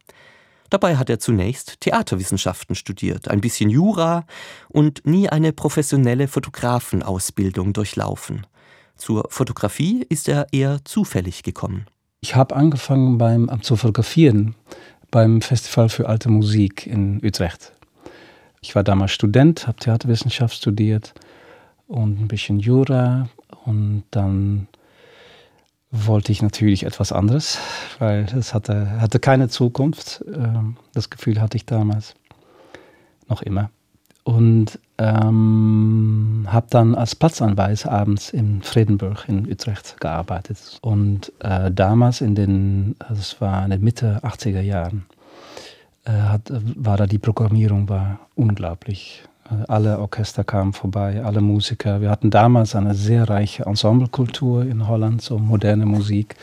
Dabei 0.69 0.97
hat 0.97 1.09
er 1.09 1.19
zunächst 1.19 1.81
Theaterwissenschaften 1.81 2.75
studiert, 2.75 3.27
ein 3.27 3.41
bisschen 3.41 3.69
Jura 3.69 4.25
und 4.67 5.05
nie 5.05 5.29
eine 5.29 5.53
professionelle 5.53 6.27
Fotografenausbildung 6.27 7.73
durchlaufen. 7.73 8.45
Zur 8.95 9.25
Fotografie 9.29 10.05
ist 10.09 10.27
er 10.27 10.47
eher 10.51 10.83
zufällig 10.83 11.43
gekommen. 11.43 11.85
Ich 12.21 12.35
habe 12.35 12.55
angefangen 12.55 13.17
beim 13.17 13.49
zu 13.61 13.77
fotografieren 13.77 14.55
beim 15.11 15.41
Festival 15.41 15.89
für 15.89 16.07
alte 16.07 16.29
Musik 16.29 16.85
in 16.85 17.19
Utrecht. 17.23 17.73
Ich 18.61 18.75
war 18.75 18.83
damals 18.83 19.11
Student, 19.11 19.67
habe 19.67 19.79
Theaterwissenschaft 19.79 20.55
studiert 20.55 21.13
und 21.87 22.19
ein 22.19 22.27
bisschen 22.27 22.59
Jura 22.59 23.29
und 23.65 24.03
dann 24.11 24.67
wollte 25.91 26.31
ich 26.31 26.41
natürlich 26.41 26.85
etwas 26.85 27.11
anderes, 27.11 27.57
weil 27.97 28.25
es 28.37 28.53
hatte, 28.53 29.01
hatte 29.01 29.19
keine 29.19 29.49
Zukunft. 29.49 30.23
Ähm, 30.27 30.77
das 30.93 31.09
Gefühl 31.09 31.41
hatte 31.41 31.57
ich 31.57 31.65
damals 31.65 32.15
noch 33.27 33.41
immer. 33.41 33.71
Und 34.23 34.77
ähm, 34.99 36.45
habe 36.47 36.67
dann 36.69 36.93
als 36.93 37.15
Platzanweiser 37.15 37.91
abends 37.91 38.29
in 38.29 38.61
Fredenburg 38.61 39.25
in 39.27 39.49
Utrecht 39.49 39.99
gearbeitet. 39.99 40.77
Und 40.81 41.31
äh, 41.39 41.71
damals 41.71 42.21
in 42.21 42.35
den, 42.35 42.95
also 42.99 43.21
es 43.21 43.41
war 43.41 43.63
in 43.63 43.71
der 43.71 43.79
Mitte 43.79 44.19
80er 44.23 44.61
Jahren, 44.61 45.05
äh, 46.05 46.11
hat, 46.11 46.51
war 46.51 46.97
da 46.97 47.07
die 47.07 47.17
Programmierung 47.17 47.89
war 47.89 48.19
unglaublich. 48.35 49.23
Alle 49.67 49.99
Orchester 49.99 50.43
kamen 50.43 50.73
vorbei, 50.73 51.23
alle 51.23 51.41
Musiker. 51.41 52.01
Wir 52.01 52.09
hatten 52.09 52.29
damals 52.29 52.75
eine 52.75 52.93
sehr 52.93 53.29
reiche 53.29 53.65
Ensemblekultur 53.65 54.63
in 54.63 54.87
Holland, 54.87 55.21
so 55.21 55.39
moderne 55.39 55.85
Musik. 55.85 56.35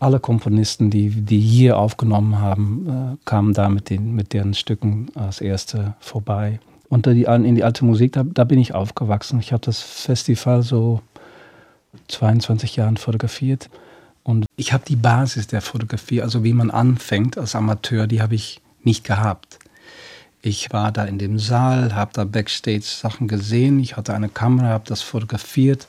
Alle 0.00 0.18
Komponisten, 0.18 0.90
die, 0.90 1.10
die 1.10 1.38
hier 1.38 1.78
aufgenommen 1.78 2.40
haben, 2.40 2.86
äh, 2.88 3.16
kamen 3.24 3.54
da 3.54 3.68
mit, 3.68 3.88
den, 3.90 4.14
mit 4.14 4.32
deren 4.32 4.54
Stücken 4.54 5.06
als 5.14 5.40
Erste 5.40 5.94
vorbei 6.00 6.58
und 6.92 7.06
die, 7.06 7.22
in 7.22 7.54
die 7.54 7.64
alte 7.64 7.86
Musik, 7.86 8.12
da, 8.12 8.22
da 8.22 8.44
bin 8.44 8.58
ich 8.58 8.74
aufgewachsen. 8.74 9.40
Ich 9.40 9.54
habe 9.54 9.64
das 9.64 9.80
Festival 9.80 10.62
so 10.62 11.00
22 12.08 12.76
Jahren 12.76 12.98
fotografiert. 12.98 13.70
Und 14.24 14.44
ich 14.56 14.74
habe 14.74 14.84
die 14.86 14.96
Basis 14.96 15.46
der 15.46 15.62
Fotografie, 15.62 16.20
also 16.20 16.44
wie 16.44 16.52
man 16.52 16.70
anfängt 16.70 17.38
als 17.38 17.54
Amateur, 17.54 18.06
die 18.06 18.20
habe 18.20 18.34
ich 18.34 18.60
nicht 18.82 19.04
gehabt. 19.04 19.58
Ich 20.44 20.72
war 20.72 20.90
da 20.90 21.04
in 21.04 21.18
dem 21.18 21.38
Saal, 21.38 21.94
habe 21.94 22.10
da 22.12 22.24
Backstage 22.24 22.82
Sachen 22.82 23.28
gesehen, 23.28 23.78
ich 23.78 23.96
hatte 23.96 24.12
eine 24.12 24.28
Kamera, 24.28 24.70
habe 24.70 24.84
das 24.88 25.00
fotografiert. 25.00 25.86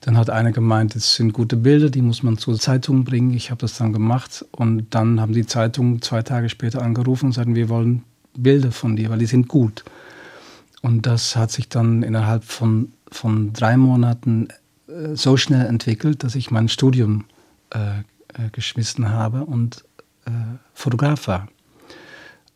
Dann 0.00 0.16
hat 0.16 0.30
einer 0.30 0.52
gemeint, 0.52 0.96
es 0.96 1.16
sind 1.16 1.34
gute 1.34 1.56
Bilder, 1.56 1.90
die 1.90 2.00
muss 2.00 2.22
man 2.22 2.38
zur 2.38 2.58
Zeitung 2.58 3.04
bringen. 3.04 3.34
Ich 3.34 3.50
habe 3.50 3.60
das 3.60 3.76
dann 3.76 3.92
gemacht 3.92 4.42
und 4.52 4.86
dann 4.94 5.20
haben 5.20 5.34
die 5.34 5.44
Zeitungen 5.44 6.00
zwei 6.00 6.22
Tage 6.22 6.48
später 6.48 6.80
angerufen 6.80 7.26
und 7.26 7.32
sagten, 7.32 7.54
wir 7.54 7.68
wollen 7.68 8.04
Bilder 8.34 8.72
von 8.72 8.96
dir, 8.96 9.10
weil 9.10 9.18
die 9.18 9.26
sind 9.26 9.48
gut. 9.48 9.84
Und 10.80 11.06
das 11.06 11.36
hat 11.36 11.50
sich 11.50 11.68
dann 11.68 12.02
innerhalb 12.02 12.44
von, 12.44 12.92
von 13.10 13.52
drei 13.52 13.76
Monaten 13.76 14.48
äh, 14.88 15.14
so 15.14 15.36
schnell 15.36 15.66
entwickelt, 15.66 16.24
dass 16.24 16.34
ich 16.34 16.50
mein 16.50 16.68
Studium 16.68 17.26
äh, 17.70 17.78
äh, 17.98 18.50
geschmissen 18.50 19.10
habe 19.10 19.44
und 19.44 19.84
äh, 20.26 20.30
Fotograf 20.72 21.28
war. 21.28 21.48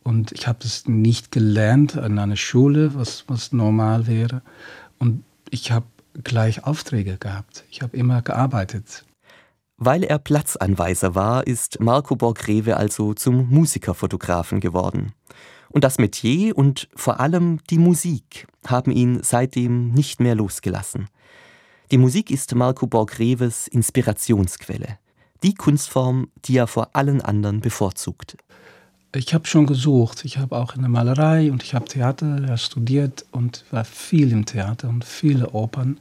Und 0.09 0.33
ich 0.33 0.47
habe 0.47 0.61
das 0.63 0.89
nicht 0.89 1.33
gelernt 1.33 1.99
an 1.99 2.19
einer 2.19 2.37
Schule, 2.37 2.95
was, 2.95 3.25
was 3.27 3.53
normal 3.53 4.07
wäre. 4.07 4.41
Und 4.99 5.23
ich 5.51 5.71
habe 5.71 5.85
gleich 6.25 6.65
Aufträge 6.65 7.19
gehabt. 7.19 7.65
Ich 7.71 7.83
habe 7.83 7.95
immer 7.95 8.23
gearbeitet. 8.23 9.05
Weil 9.77 10.03
er 10.05 10.19
Platzanweiser 10.19 11.15
war, 11.15 11.47
ist 11.47 11.81
Marco 11.81 12.17
Borgreve 12.17 12.79
also 12.79 13.13
zum 13.13 13.51
Musikerfotografen 13.51 14.61
geworden. 14.61 15.13
Und 15.69 15.85
das 15.85 15.99
Metier 15.99 16.57
und 16.57 16.89
vor 16.97 17.21
allem 17.21 17.59
die 17.69 17.79
Musik 17.79 18.47
haben 18.67 18.91
ihn 18.91 19.23
seitdem 19.23 19.91
nicht 19.91 20.21
mehr 20.21 20.35
losgelassen. 20.35 21.09
Die 21.91 21.99
Musik 21.99 22.31
ist 22.31 22.55
Marco 22.55 22.87
Borgreves 22.87 23.69
Inspirationsquelle, 23.69 24.99
die 25.43 25.53
Kunstform, 25.53 26.31
die 26.47 26.57
er 26.57 26.67
vor 26.67 26.97
allen 26.97 27.21
anderen 27.21 27.61
bevorzugt. 27.61 28.39
Ich 29.15 29.33
habe 29.33 29.47
schon 29.47 29.67
gesucht. 29.67 30.25
Ich 30.25 30.39
habe 30.39 30.57
auch 30.57 30.75
in 30.75 30.83
der 30.83 30.91
Malerei 30.91 31.51
und 31.51 31.63
ich 31.63 31.75
habe 31.75 31.87
Theater 31.87 32.57
studiert 32.59 33.25
und 33.31 33.65
war 33.71 33.85
viel 33.85 34.33
im 34.33 34.45
Theater 34.45 34.89
und 34.89 35.05
viele 35.05 35.51
Opern. 35.51 35.99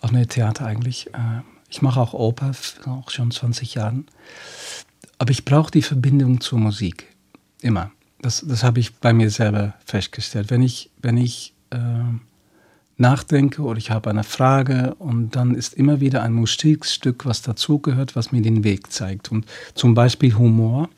Auch 0.00 0.10
ne 0.10 0.26
Theater 0.26 0.66
eigentlich. 0.66 1.08
Äh, 1.08 1.42
ich 1.68 1.82
mache 1.82 2.00
auch 2.00 2.14
Oper, 2.14 2.52
auch 2.86 3.10
schon 3.10 3.30
20 3.30 3.74
Jahren. 3.74 4.06
Aber 5.18 5.30
ich 5.30 5.44
brauche 5.44 5.70
die 5.70 5.82
Verbindung 5.82 6.40
zur 6.40 6.58
Musik. 6.58 7.06
Immer. 7.60 7.90
Das, 8.22 8.44
das 8.46 8.62
habe 8.62 8.80
ich 8.80 8.94
bei 8.94 9.12
mir 9.12 9.30
selber 9.30 9.74
festgestellt. 9.84 10.50
Wenn 10.50 10.62
ich, 10.62 10.90
wenn 11.02 11.18
ich 11.18 11.52
äh, 11.70 11.78
nachdenke 12.96 13.62
oder 13.62 13.78
ich 13.78 13.90
habe 13.90 14.08
eine 14.08 14.24
Frage 14.24 14.94
und 14.98 15.36
dann 15.36 15.54
ist 15.54 15.74
immer 15.74 16.00
wieder 16.00 16.22
ein 16.22 16.32
Musikstück, 16.32 17.26
was 17.26 17.42
dazugehört, 17.42 18.16
was 18.16 18.32
mir 18.32 18.40
den 18.40 18.64
Weg 18.64 18.92
zeigt. 18.92 19.30
Und 19.30 19.46
zum 19.74 19.94
Beispiel 19.94 20.34
Humor, 20.34 20.88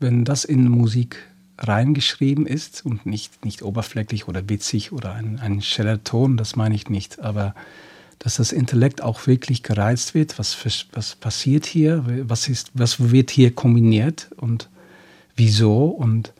wenn 0.00 0.24
das 0.24 0.44
in 0.44 0.68
Musik 0.68 1.24
reingeschrieben 1.58 2.46
ist 2.46 2.84
und 2.86 3.04
nicht, 3.04 3.44
nicht 3.44 3.62
oberflächlich 3.62 4.28
oder 4.28 4.48
witzig 4.48 4.92
oder 4.92 5.14
ein, 5.14 5.40
ein 5.40 5.60
scheller 5.60 6.04
Ton, 6.04 6.36
das 6.36 6.54
meine 6.54 6.74
ich 6.74 6.88
nicht, 6.88 7.20
aber 7.20 7.54
dass 8.20 8.36
das 8.36 8.52
Intellekt 8.52 9.02
auch 9.02 9.26
wirklich 9.26 9.62
gereizt 9.62 10.14
wird, 10.14 10.38
was, 10.38 10.56
was 10.92 11.16
passiert 11.16 11.66
hier, 11.66 12.04
was, 12.28 12.48
ist, 12.48 12.70
was 12.74 13.10
wird 13.10 13.30
hier 13.30 13.54
kombiniert 13.54 14.30
und 14.36 14.68
wieso 15.36 15.86
und 15.86 16.32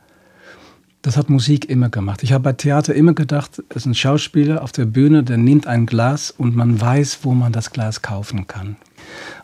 das 1.03 1.17
hat 1.17 1.31
Musik 1.31 1.71
immer 1.71 1.89
gemacht. 1.89 2.25
Ich 2.25 2.33
habe 2.33 2.43
bei 2.43 2.53
Theater 2.53 2.93
immer 2.95 3.15
gedacht, 3.15 3.63
es 3.69 3.77
ist 3.77 3.87
ein 3.87 3.95
Schauspieler 3.95 4.63
auf 4.63 4.73
der 4.73 4.85
Bühne, 4.85 5.23
der 5.23 5.39
nimmt 5.39 5.67
ein 5.69 5.87
Glas 5.87 6.33
und 6.33 6.57
man 6.57 6.81
weiß, 6.81 7.21
wo 7.23 7.35
man 7.35 7.53
das 7.53 7.71
Glas 7.71 8.03
kaufen 8.03 8.49
kann. 8.49 8.77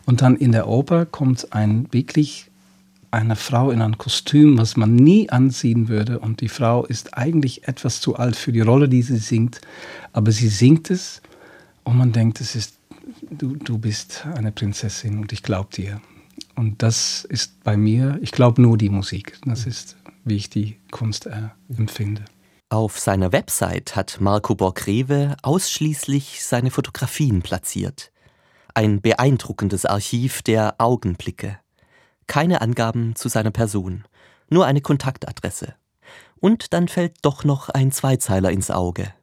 Und 0.05 0.21
dann 0.21 0.35
in 0.35 0.51
der 0.51 0.67
Oper 0.67 1.05
kommt 1.05 1.53
ein 1.53 1.87
wirklich 1.91 2.51
eine 3.15 3.35
Frau 3.37 3.71
in 3.71 3.81
einem 3.81 3.97
Kostüm, 3.97 4.57
was 4.57 4.75
man 4.75 4.95
nie 4.95 5.29
anziehen 5.29 5.87
würde. 5.87 6.19
Und 6.19 6.41
die 6.41 6.49
Frau 6.49 6.85
ist 6.85 7.17
eigentlich 7.17 7.67
etwas 7.67 8.01
zu 8.01 8.17
alt 8.17 8.35
für 8.35 8.51
die 8.51 8.61
Rolle, 8.61 8.89
die 8.89 9.01
sie 9.01 9.17
singt. 9.17 9.61
Aber 10.11 10.31
sie 10.31 10.49
singt 10.49 10.91
es 10.91 11.21
und 11.85 11.97
man 11.97 12.11
denkt, 12.11 12.41
es 12.41 12.55
ist, 12.55 12.77
du, 13.31 13.55
du 13.55 13.77
bist 13.77 14.25
eine 14.35 14.51
Prinzessin 14.51 15.19
und 15.19 15.31
ich 15.31 15.43
glaube 15.43 15.69
dir. 15.73 16.01
Und 16.55 16.83
das 16.83 17.25
ist 17.25 17.63
bei 17.63 17.77
mir, 17.77 18.19
ich 18.21 18.31
glaube 18.31 18.61
nur 18.61 18.77
die 18.77 18.89
Musik. 18.89 19.39
Das 19.45 19.65
ist, 19.65 19.95
wie 20.25 20.35
ich 20.35 20.49
die 20.49 20.77
Kunst 20.91 21.25
äh, 21.25 21.49
empfinde. 21.75 22.25
Auf 22.69 22.99
seiner 22.99 23.31
Website 23.31 23.95
hat 23.95 24.19
Marco 24.19 24.55
Borgreve 24.55 25.37
ausschließlich 25.41 26.43
seine 26.43 26.71
Fotografien 26.71 27.41
platziert. 27.41 28.11
Ein 28.73 28.99
beeindruckendes 28.99 29.85
Archiv 29.85 30.41
der 30.41 30.75
Augenblicke. 30.79 31.59
Keine 32.27 32.61
Angaben 32.61 33.15
zu 33.15 33.29
seiner 33.29 33.51
Person, 33.51 34.03
nur 34.49 34.65
eine 34.65 34.81
Kontaktadresse. 34.81 35.75
Und 36.39 36.73
dann 36.73 36.87
fällt 36.87 37.17
doch 37.21 37.43
noch 37.43 37.69
ein 37.69 37.91
Zweizeiler 37.91 38.51
ins 38.51 38.71
Auge. 38.71 39.13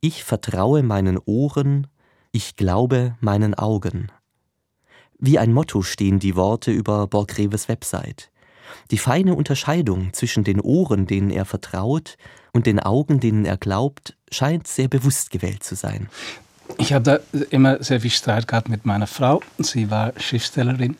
Ich 0.00 0.24
vertraue 0.24 0.82
meinen 0.82 1.18
Ohren, 1.18 1.86
ich 2.32 2.56
glaube 2.56 3.16
meinen 3.20 3.54
Augen. 3.54 4.10
Wie 5.18 5.38
ein 5.38 5.52
Motto 5.52 5.82
stehen 5.82 6.18
die 6.18 6.36
Worte 6.36 6.70
über 6.70 7.06
Borgreves 7.06 7.68
Website. 7.68 8.30
Die 8.90 8.98
feine 8.98 9.34
Unterscheidung 9.34 10.12
zwischen 10.12 10.44
den 10.44 10.60
Ohren, 10.60 11.06
denen 11.06 11.30
er 11.30 11.44
vertraut, 11.44 12.16
und 12.52 12.66
den 12.66 12.80
Augen, 12.80 13.20
denen 13.20 13.44
er 13.44 13.56
glaubt, 13.56 14.16
scheint 14.30 14.66
sehr 14.66 14.88
bewusst 14.88 15.30
gewählt 15.30 15.62
zu 15.62 15.74
sein. 15.74 16.08
Ich 16.78 16.92
habe 16.92 17.04
da 17.04 17.40
immer 17.50 17.82
sehr 17.82 18.00
viel 18.00 18.10
Streit 18.10 18.48
gehabt 18.48 18.68
mit 18.68 18.86
meiner 18.86 19.06
Frau. 19.06 19.42
Sie 19.58 19.90
war 19.90 20.12
Schriftstellerin 20.18 20.96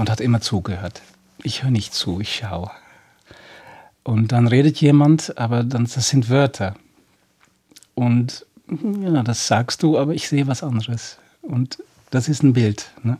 und 0.00 0.10
hat 0.10 0.20
immer 0.20 0.40
zugehört. 0.40 1.02
Ich 1.42 1.62
höre 1.62 1.70
nicht 1.70 1.92
zu, 1.92 2.20
ich 2.20 2.34
schaue. 2.34 2.70
Und 4.02 4.32
dann 4.32 4.46
redet 4.46 4.80
jemand, 4.80 5.36
aber 5.36 5.62
dann, 5.62 5.84
das 5.84 6.08
sind 6.08 6.30
Wörter. 6.30 6.74
Und 7.94 8.46
ja, 9.02 9.22
das 9.22 9.46
sagst 9.46 9.82
du, 9.82 9.98
aber 9.98 10.14
ich 10.14 10.26
sehe 10.26 10.46
was 10.46 10.62
anderes. 10.62 11.18
Und 11.42 11.82
das 12.10 12.28
ist 12.30 12.42
ein 12.42 12.54
Bild. 12.54 12.90
Ne? 13.02 13.18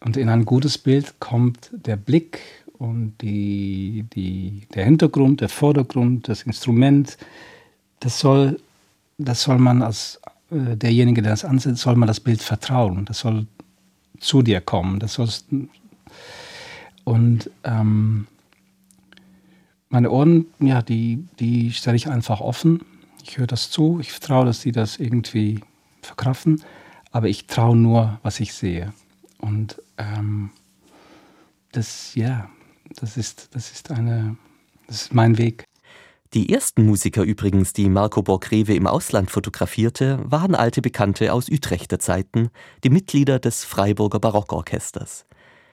Und 0.00 0.16
in 0.16 0.30
ein 0.30 0.46
gutes 0.46 0.78
Bild 0.78 1.20
kommt 1.20 1.70
der 1.72 1.96
Blick 1.96 2.40
und 2.78 3.18
die, 3.20 4.06
die, 4.14 4.66
der 4.74 4.86
Hintergrund, 4.86 5.42
der 5.42 5.50
Vordergrund, 5.50 6.26
das 6.28 6.42
Instrument. 6.44 7.18
Das 8.00 8.18
soll, 8.18 8.58
das 9.18 9.42
soll 9.42 9.58
man 9.58 9.82
als 9.82 10.22
äh, 10.50 10.74
derjenige, 10.74 11.20
der 11.20 11.32
das 11.32 11.44
ansetzt, 11.44 11.82
soll 11.82 11.96
man 11.96 12.06
das 12.06 12.20
Bild 12.20 12.40
vertrauen. 12.40 13.04
Das 13.04 13.18
soll 13.18 13.46
zu 14.20 14.42
dir 14.42 14.60
kommen. 14.60 15.00
Das 15.00 15.14
soll 15.14 15.28
und 17.04 17.50
ähm, 17.64 18.26
meine 19.88 20.10
Ohren, 20.10 20.46
ja, 20.60 20.82
die, 20.82 21.24
die 21.40 21.72
stelle 21.72 21.96
ich 21.96 22.08
einfach 22.08 22.40
offen. 22.40 22.82
Ich 23.24 23.38
höre 23.38 23.48
das 23.48 23.70
zu. 23.70 23.98
Ich 24.00 24.12
vertraue, 24.12 24.46
dass 24.46 24.60
sie 24.60 24.70
das 24.70 24.98
irgendwie 24.98 25.60
verkraften. 26.02 26.62
Aber 27.10 27.28
ich 27.28 27.46
traue 27.46 27.76
nur, 27.76 28.20
was 28.22 28.38
ich 28.38 28.54
sehe. 28.54 28.92
Und 29.38 29.82
ähm, 29.98 30.50
das, 31.72 32.14
ja, 32.14 32.48
das 32.96 33.16
ist, 33.16 33.48
das 33.54 33.72
ist 33.72 33.90
eine, 33.90 34.36
das 34.86 35.02
ist 35.02 35.14
mein 35.14 35.38
Weg. 35.38 35.64
Die 36.32 36.52
ersten 36.52 36.86
Musiker 36.86 37.24
übrigens, 37.24 37.72
die 37.72 37.88
Marco 37.88 38.22
Borgreve 38.22 38.74
im 38.74 38.86
Ausland 38.86 39.32
fotografierte, 39.32 40.20
waren 40.22 40.54
alte 40.54 40.80
Bekannte 40.80 41.32
aus 41.32 41.48
Utrechter 41.48 41.98
Zeiten, 41.98 42.50
die 42.84 42.90
Mitglieder 42.90 43.40
des 43.40 43.64
Freiburger 43.64 44.20
Barockorchesters. 44.20 45.26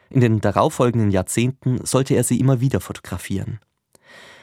In 0.10 0.20
den 0.20 0.41
darauffolgenden 0.41 1.12
Jahrzehnten 1.12 1.86
sollte 1.86 2.15
er 2.15 2.24
sie 2.24 2.39
immer 2.39 2.60
wieder 2.60 2.80
fotografieren. 2.80 3.60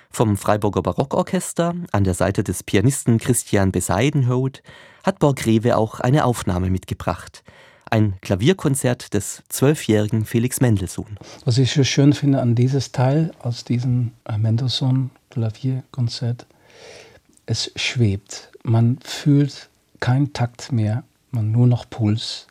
Vom 0.09 0.37
Freiburger 0.37 0.83
Barockorchester 0.83 1.75
an 1.91 2.05
der 2.05 2.15
Seite 2.15 2.45
des 2.45 2.63
Pianisten 2.63 3.19
Christian 3.19 3.73
Beseidenhout 3.73 4.61
hat 5.03 5.19
Borgreve 5.19 5.77
auch 5.77 5.99
eine 5.99 6.27
Aufnahme 6.27 6.71
mitgebracht. 6.71 7.43
Ein 7.91 8.15
Klavierkonzert 8.21 9.15
des 9.15 9.43
zwölfjährigen 9.49 10.27
Felix 10.27 10.61
Mendelssohn. 10.61 11.19
Was 11.45 11.59
ich 11.59 11.73
so 11.73 11.83
schön 11.83 12.13
finde 12.13 12.41
an 12.41 12.55
dieses 12.55 12.93
Teil 12.93 13.33
aus 13.41 13.65
diesem 13.65 14.13
äh, 14.25 14.39
Mendelssohn 14.39 15.11
Klavierkonzert. 15.35 16.47
Es 17.45 17.73
schwebt. 17.75 18.51
Man 18.63 18.99
fühlt 19.03 19.69
keinen 20.01 20.33
Takt 20.33 20.73
mehr, 20.73 21.03
man 21.33 21.51
nur 21.51 21.67
noch 21.67 21.91
Puls. 21.91 22.47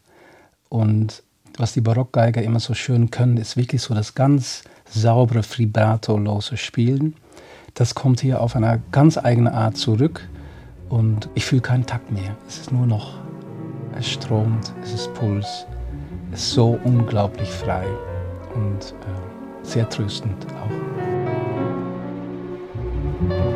Und 0.69 1.23
was 1.57 1.73
die 1.73 1.81
Barockgeiger 1.81 2.41
immer 2.41 2.59
so 2.59 2.73
schön 2.73 3.09
können, 3.09 3.37
ist 3.37 3.57
wirklich 3.57 3.81
so 3.81 3.93
das 3.93 4.15
ganz 4.15 4.63
saubere, 4.89 5.43
vibrato-lose 5.43 6.57
Spielen. 6.57 7.15
Das 7.73 7.95
kommt 7.95 8.19
hier 8.19 8.41
auf 8.41 8.55
eine 8.55 8.81
ganz 8.91 9.17
eigene 9.17 9.53
Art 9.53 9.77
zurück 9.77 10.27
und 10.89 11.29
ich 11.35 11.45
fühle 11.45 11.61
keinen 11.61 11.85
Takt 11.85 12.11
mehr. 12.11 12.35
Es 12.47 12.59
ist 12.59 12.71
nur 12.71 12.85
noch, 12.85 13.13
es 13.97 14.09
stromt, 14.09 14.73
es 14.83 14.93
ist 14.93 15.13
Puls. 15.13 15.65
Es 16.31 16.41
ist 16.41 16.51
so 16.51 16.79
unglaublich 16.83 17.49
frei 17.49 17.85
und 18.55 18.91
äh, 18.91 19.65
sehr 19.65 19.87
tröstend 19.89 20.45
auch. 20.47 20.92
Thank 23.29 23.45
you. 23.45 23.52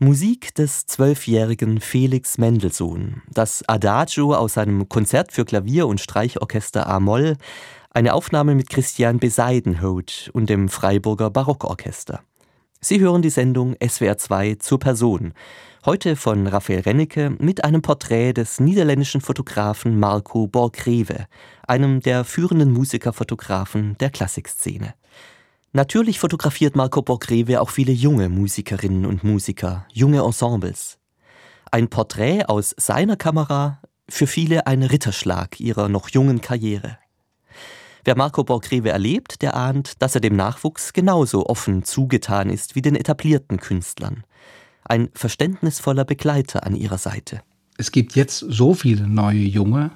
Musik 0.00 0.54
des 0.54 0.86
zwölfjährigen 0.86 1.80
Felix 1.80 2.38
Mendelssohn, 2.38 3.20
das 3.32 3.68
Adagio 3.68 4.32
aus 4.32 4.54
seinem 4.54 4.88
Konzert 4.88 5.32
für 5.32 5.44
Klavier 5.44 5.88
und 5.88 6.00
Streichorchester 6.00 6.86
A-Moll, 6.86 7.36
eine 7.90 8.14
Aufnahme 8.14 8.54
mit 8.54 8.70
Christian 8.70 9.18
Beseidenhout 9.18 10.30
und 10.32 10.50
dem 10.50 10.68
Freiburger 10.68 11.30
Barockorchester. 11.30 12.20
Sie 12.80 13.00
hören 13.00 13.22
die 13.22 13.30
Sendung 13.30 13.74
SWR 13.84 14.16
2 14.16 14.54
zur 14.60 14.78
Person, 14.78 15.34
heute 15.84 16.14
von 16.14 16.46
Raphael 16.46 16.82
Rennecke 16.82 17.30
mit 17.30 17.64
einem 17.64 17.82
Porträt 17.82 18.34
des 18.34 18.60
niederländischen 18.60 19.20
Fotografen 19.20 19.98
Marco 19.98 20.46
Borgreve, 20.46 21.26
einem 21.66 21.98
der 21.98 22.22
führenden 22.22 22.70
Musikerfotografen 22.70 23.98
der 23.98 24.10
Klassikszene. 24.10 24.94
Natürlich 25.72 26.18
fotografiert 26.18 26.76
Marco 26.76 27.02
Borgreve 27.02 27.60
auch 27.60 27.68
viele 27.68 27.92
junge 27.92 28.30
Musikerinnen 28.30 29.04
und 29.04 29.22
Musiker, 29.22 29.86
junge 29.92 30.22
Ensembles. 30.22 30.98
Ein 31.70 31.88
Porträt 31.88 32.44
aus 32.46 32.74
seiner 32.78 33.16
Kamera, 33.16 33.82
für 34.08 34.26
viele 34.26 34.66
ein 34.66 34.82
Ritterschlag 34.82 35.60
ihrer 35.60 35.90
noch 35.90 36.08
jungen 36.08 36.40
Karriere. 36.40 36.98
Wer 38.04 38.16
Marco 38.16 38.44
Borgreve 38.44 38.88
erlebt, 38.88 39.42
der 39.42 39.54
ahnt, 39.54 40.00
dass 40.00 40.14
er 40.14 40.22
dem 40.22 40.34
Nachwuchs 40.34 40.94
genauso 40.94 41.44
offen 41.44 41.84
zugetan 41.84 42.48
ist 42.48 42.74
wie 42.74 42.80
den 42.80 42.96
etablierten 42.96 43.58
Künstlern. 43.58 44.24
Ein 44.84 45.10
verständnisvoller 45.12 46.06
Begleiter 46.06 46.64
an 46.64 46.74
ihrer 46.74 46.96
Seite. 46.96 47.42
Es 47.76 47.92
gibt 47.92 48.16
jetzt 48.16 48.38
so 48.38 48.72
viele 48.72 49.06
neue 49.06 49.36
Junge, 49.36 49.90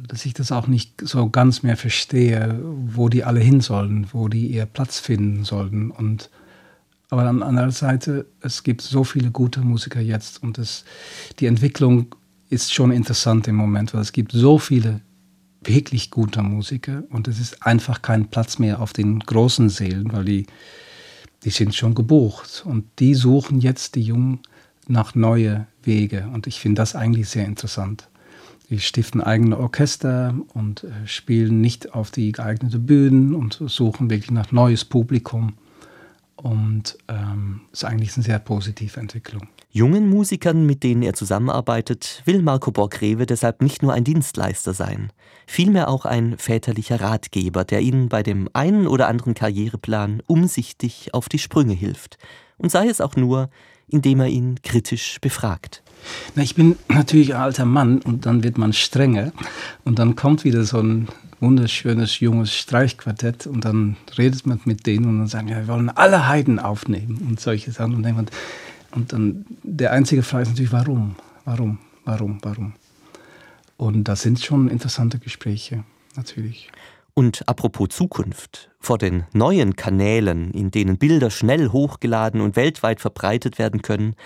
dass 0.00 0.26
ich 0.26 0.34
das 0.34 0.52
auch 0.52 0.66
nicht 0.66 1.00
so 1.02 1.28
ganz 1.30 1.62
mehr 1.62 1.76
verstehe, 1.76 2.60
wo 2.62 3.08
die 3.08 3.24
alle 3.24 3.40
hin 3.40 3.60
sollen, 3.60 4.08
wo 4.12 4.28
die 4.28 4.48
ihr 4.48 4.66
Platz 4.66 4.98
finden 4.98 5.44
sollten. 5.44 5.90
Und, 5.90 6.30
aber 7.10 7.22
an 7.22 7.42
anderer 7.42 7.70
Seite, 7.70 8.26
es 8.40 8.62
gibt 8.62 8.82
so 8.82 9.04
viele 9.04 9.30
gute 9.30 9.60
Musiker 9.60 10.00
jetzt 10.00 10.42
und 10.42 10.58
es, 10.58 10.84
die 11.38 11.46
Entwicklung 11.46 12.14
ist 12.50 12.74
schon 12.74 12.90
interessant 12.90 13.48
im 13.48 13.56
Moment, 13.56 13.94
weil 13.94 14.00
es 14.00 14.12
gibt 14.12 14.32
so 14.32 14.58
viele 14.58 15.00
wirklich 15.62 16.10
gute 16.10 16.42
Musiker 16.42 17.04
und 17.10 17.28
es 17.28 17.40
ist 17.40 17.64
einfach 17.66 18.02
kein 18.02 18.28
Platz 18.28 18.58
mehr 18.58 18.80
auf 18.80 18.92
den 18.92 19.20
großen 19.20 19.70
Seelen, 19.70 20.12
weil 20.12 20.24
die, 20.24 20.46
die 21.44 21.50
sind 21.50 21.74
schon 21.74 21.94
gebucht 21.94 22.64
und 22.66 22.84
die 22.98 23.14
suchen 23.14 23.60
jetzt 23.60 23.94
die 23.94 24.02
Jungen 24.02 24.40
nach 24.86 25.14
neue 25.14 25.66
Wege 25.82 26.28
und 26.32 26.46
ich 26.46 26.60
finde 26.60 26.80
das 26.80 26.94
eigentlich 26.94 27.28
sehr 27.28 27.46
interessant. 27.46 28.08
Die 28.74 28.80
stiften 28.80 29.20
eigene 29.20 29.56
Orchester 29.56 30.34
und 30.52 30.82
äh, 30.82 31.06
spielen 31.06 31.60
nicht 31.60 31.94
auf 31.94 32.10
die 32.10 32.32
geeigneten 32.32 32.84
Bühnen 32.84 33.32
und 33.32 33.62
suchen 33.66 34.10
wirklich 34.10 34.32
nach 34.32 34.50
neues 34.50 34.84
Publikum. 34.84 35.52
Und 36.34 36.98
ähm, 37.06 37.60
ist 37.70 37.84
eigentlich 37.84 38.16
eine 38.16 38.24
sehr 38.24 38.40
positive 38.40 38.98
Entwicklung. 38.98 39.46
Jungen 39.70 40.10
Musikern, 40.10 40.66
mit 40.66 40.82
denen 40.82 41.02
er 41.02 41.14
zusammenarbeitet, 41.14 42.22
will 42.24 42.42
Marco 42.42 42.72
Borgreve 42.72 43.26
deshalb 43.26 43.62
nicht 43.62 43.84
nur 43.84 43.92
ein 43.92 44.02
Dienstleister 44.02 44.74
sein, 44.74 45.12
vielmehr 45.46 45.88
auch 45.88 46.04
ein 46.04 46.36
väterlicher 46.36 47.00
Ratgeber, 47.00 47.64
der 47.64 47.80
ihnen 47.80 48.08
bei 48.08 48.24
dem 48.24 48.48
einen 48.54 48.88
oder 48.88 49.06
anderen 49.06 49.34
Karriereplan 49.34 50.20
umsichtig 50.26 51.14
auf 51.14 51.28
die 51.28 51.38
Sprünge 51.38 51.74
hilft. 51.74 52.18
Und 52.56 52.72
sei 52.72 52.88
es 52.88 53.00
auch 53.00 53.14
nur, 53.14 53.50
indem 53.88 54.20
er 54.20 54.28
ihn 54.28 54.60
kritisch 54.62 55.18
befragt. 55.20 55.82
Na, 56.34 56.42
ich 56.42 56.54
bin 56.54 56.76
natürlich 56.88 57.34
ein 57.34 57.40
alter 57.40 57.64
Mann 57.64 58.00
und 58.00 58.26
dann 58.26 58.42
wird 58.44 58.58
man 58.58 58.72
strenger 58.72 59.32
und 59.84 59.98
dann 59.98 60.16
kommt 60.16 60.44
wieder 60.44 60.64
so 60.64 60.78
ein 60.80 61.08
wunderschönes 61.40 62.20
junges 62.20 62.54
Streichquartett 62.54 63.46
und 63.46 63.64
dann 63.64 63.96
redet 64.16 64.46
man 64.46 64.60
mit 64.64 64.86
denen 64.86 65.06
und 65.06 65.18
dann 65.18 65.26
sagen, 65.28 65.48
ja, 65.48 65.58
wir 65.58 65.68
wollen 65.68 65.90
alle 65.90 66.26
Heiden 66.26 66.58
aufnehmen 66.58 67.26
und 67.28 67.40
solche 67.40 67.72
Sachen. 67.72 67.94
Und, 68.04 68.32
und 68.92 69.12
dann 69.12 69.44
der 69.62 69.92
einzige 69.92 70.22
Frage 70.22 70.44
ist 70.44 70.48
natürlich, 70.50 70.72
warum? 70.72 71.16
Warum? 71.44 71.78
Warum? 72.04 72.38
Warum? 72.42 72.72
Und 73.76 74.04
das 74.04 74.22
sind 74.22 74.40
schon 74.40 74.68
interessante 74.68 75.18
Gespräche, 75.18 75.84
natürlich. 76.16 76.68
Und 77.16 77.48
apropos 77.48 77.90
Zukunft, 77.90 78.70
vor 78.80 78.98
den 78.98 79.24
neuen 79.32 79.76
Kanälen, 79.76 80.50
in 80.50 80.72
denen 80.72 80.98
Bilder 80.98 81.30
schnell 81.30 81.68
hochgeladen 81.68 82.40
und 82.40 82.56
weltweit 82.56 83.00
verbreitet 83.00 83.58
werden 83.58 83.82
können, 83.82 84.16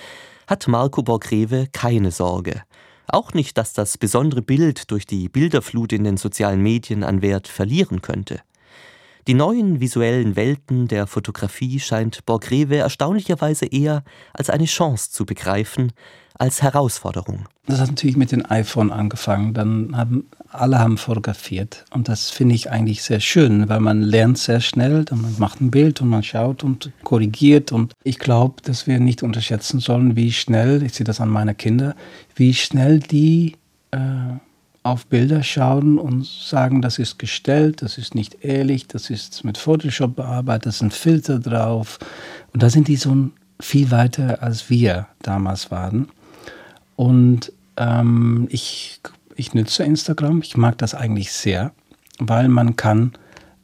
hat 0.46 0.66
Marco 0.68 1.03
Borgreve 1.03 1.66
keine 1.70 2.11
Sorge. 2.11 2.62
Auch 3.07 3.35
nicht, 3.35 3.59
dass 3.59 3.74
das 3.74 3.98
besondere 3.98 4.40
Bild 4.40 4.90
durch 4.90 5.05
die 5.05 5.29
Bilderflut 5.29 5.92
in 5.92 6.05
den 6.05 6.16
sozialen 6.16 6.62
Medien 6.62 7.05
an 7.05 7.20
Wert 7.20 7.46
verlieren 7.46 8.01
könnte. 8.01 8.40
Die 9.27 9.35
neuen 9.35 9.81
visuellen 9.81 10.37
Welten 10.37 10.88
der 10.88 11.07
Fotografie 11.07 11.81
scheint 11.81 12.24
Borgreve 12.24 12.77
erstaunlicherweise 12.77 13.66
eher 13.66 14.03
als 14.33 14.48
eine 14.48 14.64
Chance 14.64 15.11
zu 15.11 15.27
begreifen, 15.27 15.92
als 16.38 16.62
Herausforderung. 16.62 17.44
Das 17.66 17.81
hat 17.81 17.88
natürlich 17.88 18.16
mit 18.16 18.33
dem 18.33 18.51
iPhone 18.51 18.90
angefangen. 18.90 19.53
Dann 19.53 19.94
haben 19.94 20.31
alle 20.50 20.78
haben 20.78 20.98
fotografiert 20.98 21.84
und 21.90 22.08
das 22.08 22.30
finde 22.30 22.54
ich 22.54 22.70
eigentlich 22.70 23.02
sehr 23.02 23.20
schön, 23.20 23.68
weil 23.68 23.80
man 23.80 24.02
lernt 24.02 24.38
sehr 24.38 24.61
schnell. 24.61 25.04
Man 25.11 25.34
macht 25.38 25.61
ein 25.61 25.70
Bild 25.70 26.00
und 26.00 26.08
man 26.08 26.22
schaut 26.22 26.64
und 26.64 26.90
korrigiert 27.04 27.72
und 27.72 27.92
ich 28.02 28.18
glaube, 28.18 28.62
dass 28.62 28.87
wir 28.87 28.98
nicht 28.98 29.22
unterschätzen 29.22 29.80
sollen, 29.80 30.16
wie 30.16 30.32
schnell 30.32 30.82
ich 30.82 30.94
sehe 30.94 31.04
das 31.04 31.20
an 31.20 31.28
meinen 31.28 31.56
Kindern, 31.56 31.94
wie 32.34 32.54
schnell 32.54 33.00
die 33.00 33.56
äh, 33.90 33.98
auf 34.82 35.06
Bilder 35.06 35.42
schauen 35.42 35.98
und 35.98 36.24
sagen, 36.26 36.80
das 36.82 36.98
ist 36.98 37.18
gestellt, 37.18 37.82
das 37.82 37.98
ist 37.98 38.14
nicht 38.14 38.44
ehrlich, 38.44 38.87
das 38.87 39.11
ist 39.11 39.44
mit 39.44 39.58
Photoshop 39.58 40.16
bearbeitet, 40.16 40.66
da 40.66 40.72
sind 40.72 40.94
Filter 40.94 41.38
drauf. 41.38 41.98
Und 42.52 42.62
da 42.62 42.70
sind 42.70 42.88
die 42.88 42.96
so 42.96 43.30
viel 43.61 43.90
weiter, 43.90 44.42
als 44.42 44.70
wir 44.70 45.06
damals 45.22 45.70
waren. 45.70 46.08
Und 46.96 47.52
ähm, 47.76 48.48
ich, 48.50 49.00
ich 49.38 49.55
nütze 49.55 49.85
Instagram, 49.85 50.42
ich 50.42 50.57
mag 50.57 50.77
das 50.79 50.94
eigentlich 50.94 51.33
sehr, 51.33 51.72
weil 52.18 52.48
man 52.48 52.74
kann 52.74 53.12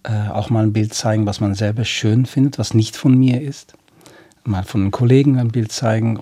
äh, 0.04 0.28
auch 0.28 0.48
mal 0.48 0.62
ein 0.62 0.72
Bild 0.72 0.94
zeigen, 0.94 1.26
was 1.26 1.40
man 1.40 1.54
selber 1.54 1.84
schön 1.84 2.26
findet, 2.26 2.58
was 2.58 2.74
nicht 2.74 2.96
von 2.96 3.18
mir 3.18 3.42
ist. 3.42 3.74
Mal 4.44 4.62
von 4.62 4.82
einem 4.82 4.90
Kollegen 4.92 5.38
ein 5.38 5.48
Bild 5.48 5.72
zeigen 5.72 6.20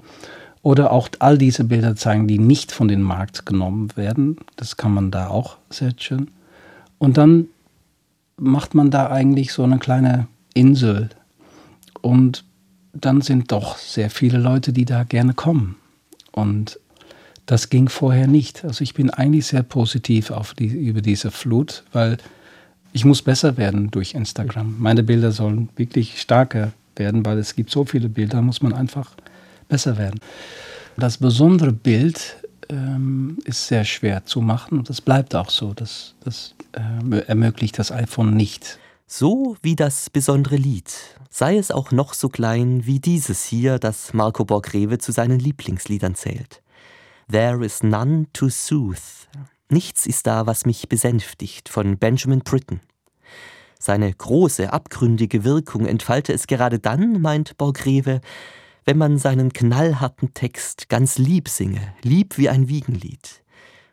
oder 0.63 0.91
auch 0.91 1.09
all 1.19 1.37
diese 1.37 1.65
Bilder 1.65 1.97
zeigen, 1.97 2.29
die 2.29 2.39
nicht 2.39 2.73
von 2.73 2.89
den 2.89 3.03
Markt 3.03 3.45
genommen 3.45 3.95
werden. 3.95 4.37
Das 4.57 4.77
kann 4.79 4.95
man 4.95 5.11
da 5.11 5.29
auch 5.29 5.59
sehr 5.69 5.93
schön. 5.99 6.31
Und 6.99 7.19
dann 7.19 7.49
macht 8.39 8.75
man 8.75 8.91
da 8.91 9.11
eigentlich 9.11 9.53
so 9.53 9.65
eine 9.65 9.79
kleine 9.79 10.29
Insel. 10.55 11.11
Und 12.01 12.45
dann 12.95 13.21
sind 13.21 13.53
doch 13.53 13.77
sehr 13.77 14.09
viele 14.09 14.39
Leute, 14.39 14.73
die 14.73 14.85
da 14.87 15.03
gerne 15.03 15.35
kommen. 15.35 15.77
Und 16.31 16.79
das 17.53 17.69
ging 17.69 17.91
vorher 17.91 18.29
nicht. 18.29 18.65
Also 18.65 18.83
ich 18.83 18.95
bin 18.95 19.11
eigentlich 19.11 19.45
sehr 19.45 19.63
positiv 19.63 20.31
auf 20.31 20.55
die, 20.55 20.69
über 20.69 21.03
diese 21.03 21.31
Flut, 21.31 21.85
weil 21.93 22.17
ich 22.95 23.05
muss 23.05 23.21
besser 23.21 23.59
werden 23.59 23.91
durch 23.91 24.15
Instagram. 24.15 24.77
Meine 24.79 25.03
Bilder 25.03 25.33
sollen 25.33 25.69
wirklich 25.77 26.19
stärker 26.19 26.73
werden, 26.97 27.27
weil 27.27 27.37
es 27.37 27.55
gibt 27.55 27.71
so 27.71 27.85
viele 27.85 28.09
Bilder, 28.09 28.41
muss 28.41 28.63
man 28.63 28.73
einfach 28.73 29.11
besser 29.69 29.99
werden. 29.99 30.19
Das 30.97 31.19
besondere 31.19 31.73
Bild 31.73 32.37
ähm, 32.71 33.37
ist 33.45 33.67
sehr 33.67 33.85
schwer 33.85 34.25
zu 34.25 34.41
machen 34.41 34.79
und 34.79 34.89
das 34.89 35.03
bleibt 35.03 35.35
auch 35.35 35.51
so. 35.51 35.75
Das, 35.75 36.15
das 36.25 36.55
äh, 36.73 37.19
ermöglicht 37.27 37.79
das 37.79 37.93
iPhone 37.93 38.35
nicht. 38.35 38.79
So 39.07 39.59
wie 39.61 39.77
das 39.77 40.09
besondere 40.09 40.57
Lied, 40.57 40.91
sei 41.29 41.59
es 41.59 41.71
auch 41.71 41.91
noch 41.91 42.15
so 42.15 42.31
klein 42.31 42.87
wie 42.87 42.99
dieses 42.99 43.45
hier, 43.45 43.79
das 43.79 44.15
Marco 44.15 44.47
Borgreve 44.47 44.97
zu 44.97 45.13
seinen 45.13 45.39
Lieblingsliedern 45.39 46.15
zählt. 46.15 46.63
There 47.31 47.65
is 47.65 47.83
none 47.83 48.27
to 48.33 48.49
soothe. 48.49 49.29
Nichts 49.69 50.07
ist 50.07 50.27
da, 50.27 50.47
was 50.47 50.67
mich 50.67 50.89
besänftigt, 50.89 51.69
von 51.69 51.97
Benjamin 51.97 52.41
Britten. 52.41 52.81
Seine 53.79 54.13
große, 54.13 54.73
abgründige 54.73 55.45
Wirkung 55.45 55.87
entfalte 55.87 56.33
es 56.33 56.47
gerade 56.47 56.79
dann, 56.79 57.21
meint 57.21 57.57
Borgreve, 57.57 58.21
wenn 58.85 58.99
man 58.99 59.19
seinen 59.19 59.53
knallharten 59.53 60.35
Text 60.35 60.89
ganz 60.89 61.19
lieb 61.19 61.49
singe, 61.49 61.95
lieb 62.03 62.39
wie 62.39 62.49
ein 62.49 62.69
Wiegenlied. 62.69 63.43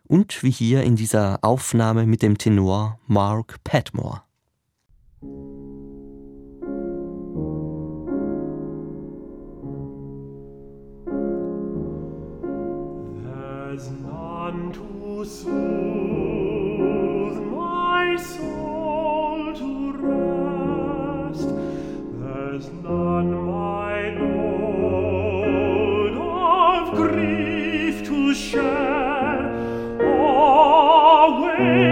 Und 0.07 0.43
wie 0.43 0.51
hier 0.51 0.83
in 0.83 0.95
dieser 0.95 1.39
Aufnahme 1.43 2.05
mit 2.05 2.23
dem 2.23 2.37
Tenor 2.37 2.99
Mark 3.07 3.63
Padmore. 3.63 4.23
day. 31.59 31.88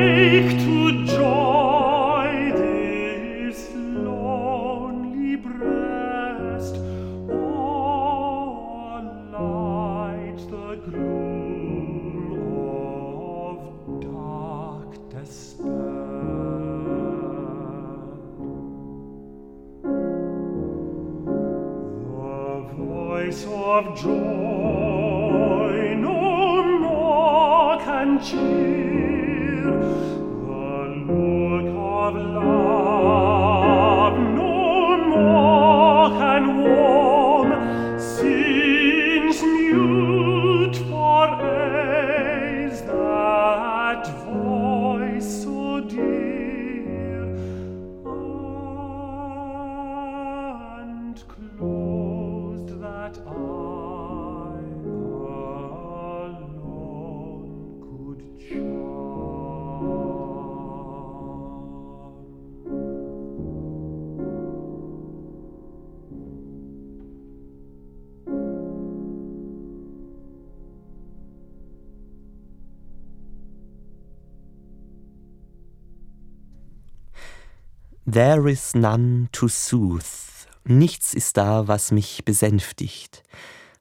There 78.18 78.50
is 78.50 78.74
none 78.74 79.30
to 79.32 79.48
soothe. 79.48 80.48
Nichts 80.64 81.14
ist 81.14 81.38
da, 81.38 81.68
was 81.68 81.92
mich 81.92 82.26
besänftigt. 82.26 83.22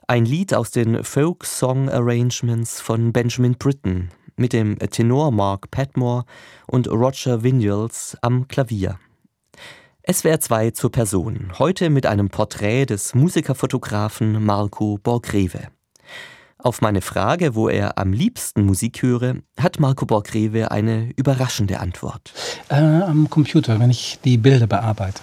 Ein 0.06 0.26
Lied 0.26 0.52
aus 0.52 0.70
den 0.70 1.04
Folk 1.04 1.46
Song 1.46 1.88
Arrangements 1.88 2.78
von 2.82 3.14
Benjamin 3.14 3.54
Britten 3.54 4.10
mit 4.36 4.52
dem 4.52 4.78
Tenor 4.78 5.30
Mark 5.30 5.70
Padmore 5.70 6.26
und 6.66 6.86
Roger 6.86 7.44
Vinyals 7.44 8.18
am 8.20 8.46
Klavier. 8.46 8.98
SWR 10.06 10.38
2 10.38 10.70
zur 10.72 10.92
Person. 10.92 11.52
Heute 11.58 11.88
mit 11.88 12.04
einem 12.04 12.28
Porträt 12.28 12.84
des 12.84 13.14
Musikerfotografen 13.14 14.44
Marco 14.44 14.98
Borgreve. 15.02 15.68
Auf 16.66 16.80
meine 16.82 17.00
Frage, 17.00 17.54
wo 17.54 17.68
er 17.68 17.96
am 17.96 18.12
liebsten 18.12 18.66
Musik 18.66 19.00
höre, 19.00 19.36
hat 19.56 19.78
Marco 19.78 20.04
Borgreve 20.04 20.72
eine 20.72 21.12
überraschende 21.14 21.78
Antwort. 21.78 22.32
Äh, 22.70 22.74
am 22.74 23.30
Computer, 23.30 23.78
wenn 23.78 23.90
ich 23.90 24.18
die 24.24 24.36
Bilder 24.36 24.66
bearbeite. 24.66 25.22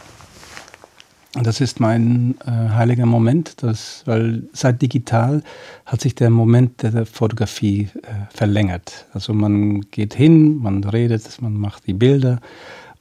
Das 1.34 1.60
ist 1.60 1.82
mein 1.82 2.36
äh, 2.46 2.50
heiliger 2.50 3.06
Moment, 3.06 3.62
das, 3.62 4.04
weil 4.06 4.44
seit 4.54 4.82
digital 4.82 5.44
hat 5.86 6.00
sich 6.00 6.16
der 6.16 6.30
Moment 6.30 6.82
der 6.82 7.06
Fotografie 7.06 7.90
äh, 8.04 8.34
verlängert. 8.34 9.06
Also 9.12 9.34
man 9.34 9.82
geht 9.92 10.14
hin, 10.14 10.60
man 10.60 10.82
redet, 10.86 11.42
man 11.42 11.56
macht 11.56 11.88
die 11.88 11.94
Bilder 11.94 12.40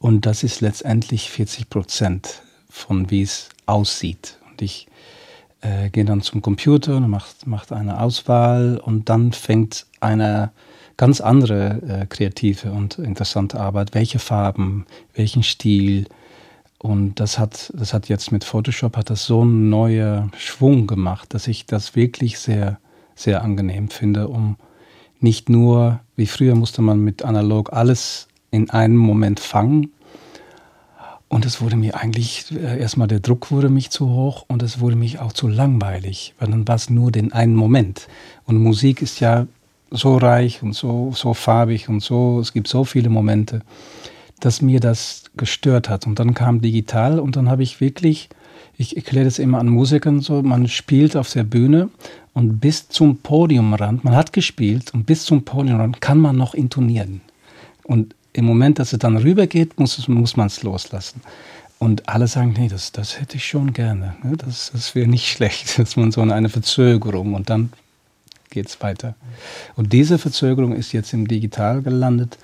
und 0.00 0.26
das 0.26 0.42
ist 0.42 0.60
letztendlich 0.60 1.30
40 1.30 1.70
Prozent 1.70 2.42
von 2.68 3.08
wie 3.08 3.22
es 3.22 3.50
aussieht. 3.66 4.38
Und 4.50 4.62
ich 4.62 4.88
äh, 5.62 5.88
gehe 5.90 6.04
dann 6.04 6.20
zum 6.20 6.42
Computer 6.42 6.96
und 6.96 7.08
macht, 7.08 7.46
macht 7.46 7.72
eine 7.72 8.00
Auswahl 8.00 8.78
und 8.84 9.08
dann 9.08 9.32
fängt 9.32 9.86
eine 10.00 10.52
ganz 10.96 11.20
andere 11.20 11.80
äh, 12.02 12.06
kreative 12.06 12.70
und 12.72 12.98
interessante 12.98 13.58
Arbeit. 13.58 13.94
Welche 13.94 14.18
Farben, 14.18 14.86
welchen 15.14 15.42
Stil. 15.42 16.06
Und 16.78 17.20
das 17.20 17.38
hat, 17.38 17.72
das 17.76 17.94
hat 17.94 18.08
jetzt 18.08 18.32
mit 18.32 18.44
Photoshop 18.44 18.96
hat 18.96 19.08
das 19.08 19.24
so 19.24 19.42
einen 19.42 19.70
neuen 19.70 20.32
Schwung 20.36 20.86
gemacht, 20.86 21.32
dass 21.32 21.46
ich 21.46 21.66
das 21.66 21.94
wirklich 21.94 22.38
sehr, 22.38 22.78
sehr 23.14 23.42
angenehm 23.42 23.88
finde, 23.88 24.28
um 24.28 24.56
nicht 25.20 25.48
nur, 25.48 26.00
wie 26.16 26.26
früher 26.26 26.56
musste 26.56 26.82
man 26.82 26.98
mit 27.00 27.24
analog 27.24 27.72
alles 27.72 28.26
in 28.50 28.70
einem 28.70 28.96
Moment 28.96 29.38
fangen, 29.38 29.92
und 31.32 31.46
es 31.46 31.62
wurde 31.62 31.76
mir 31.76 31.96
eigentlich, 31.96 32.44
äh, 32.52 32.78
erstmal 32.78 33.08
der 33.08 33.20
Druck 33.20 33.50
wurde 33.50 33.70
mich 33.70 33.88
zu 33.88 34.10
hoch 34.10 34.44
und 34.48 34.62
es 34.62 34.80
wurde 34.80 34.96
mich 34.96 35.18
auch 35.18 35.32
zu 35.32 35.48
langweilig, 35.48 36.34
weil 36.38 36.50
dann 36.50 36.68
war 36.68 36.74
es 36.74 36.90
nur 36.90 37.10
den 37.10 37.32
einen 37.32 37.54
Moment. 37.54 38.06
Und 38.44 38.58
Musik 38.58 39.00
ist 39.00 39.18
ja 39.18 39.46
so 39.90 40.18
reich 40.18 40.62
und 40.62 40.74
so, 40.74 41.10
so 41.14 41.32
farbig 41.32 41.88
und 41.88 42.00
so, 42.00 42.38
es 42.38 42.52
gibt 42.52 42.68
so 42.68 42.84
viele 42.84 43.08
Momente, 43.08 43.62
dass 44.40 44.60
mir 44.60 44.78
das 44.78 45.24
gestört 45.34 45.88
hat. 45.88 46.06
Und 46.06 46.18
dann 46.18 46.34
kam 46.34 46.60
digital 46.60 47.18
und 47.18 47.34
dann 47.34 47.48
habe 47.48 47.62
ich 47.62 47.80
wirklich, 47.80 48.28
ich 48.76 48.98
erkläre 48.98 49.24
das 49.24 49.38
immer 49.38 49.58
an 49.58 49.68
Musikern 49.68 50.20
so, 50.20 50.42
man 50.42 50.68
spielt 50.68 51.16
auf 51.16 51.32
der 51.32 51.44
Bühne 51.44 51.88
und 52.34 52.60
bis 52.60 52.90
zum 52.90 53.16
Podiumrand, 53.16 54.04
man 54.04 54.14
hat 54.14 54.34
gespielt 54.34 54.92
und 54.92 55.06
bis 55.06 55.24
zum 55.24 55.46
Podiumrand 55.46 56.02
kann 56.02 56.18
man 56.18 56.36
noch 56.36 56.52
intonieren. 56.52 57.22
Und 57.84 58.14
im 58.32 58.44
Moment, 58.44 58.78
dass 58.78 58.92
es 58.92 58.98
dann 58.98 59.16
rübergeht, 59.16 59.78
muss, 59.78 60.08
muss 60.08 60.36
man 60.36 60.46
es 60.46 60.62
loslassen. 60.62 61.20
Und 61.78 62.08
alle 62.08 62.28
sagen, 62.28 62.54
nee, 62.56 62.68
das, 62.68 62.92
das 62.92 63.20
hätte 63.20 63.36
ich 63.36 63.46
schon 63.46 63.72
gerne. 63.72 64.14
Ne? 64.22 64.36
Das, 64.36 64.70
das 64.72 64.94
wäre 64.94 65.08
nicht 65.08 65.28
schlecht, 65.32 65.78
dass 65.78 65.96
man 65.96 66.12
so 66.12 66.20
eine 66.20 66.48
Verzögerung 66.48 67.34
und 67.34 67.50
dann 67.50 67.72
geht 68.50 68.68
es 68.68 68.80
weiter. 68.82 69.14
Und 69.76 69.92
diese 69.92 70.18
Verzögerung 70.18 70.74
ist 70.74 70.92
jetzt 70.92 71.12
im 71.12 71.26
Digital 71.26 71.82
gelandet, 71.82 72.38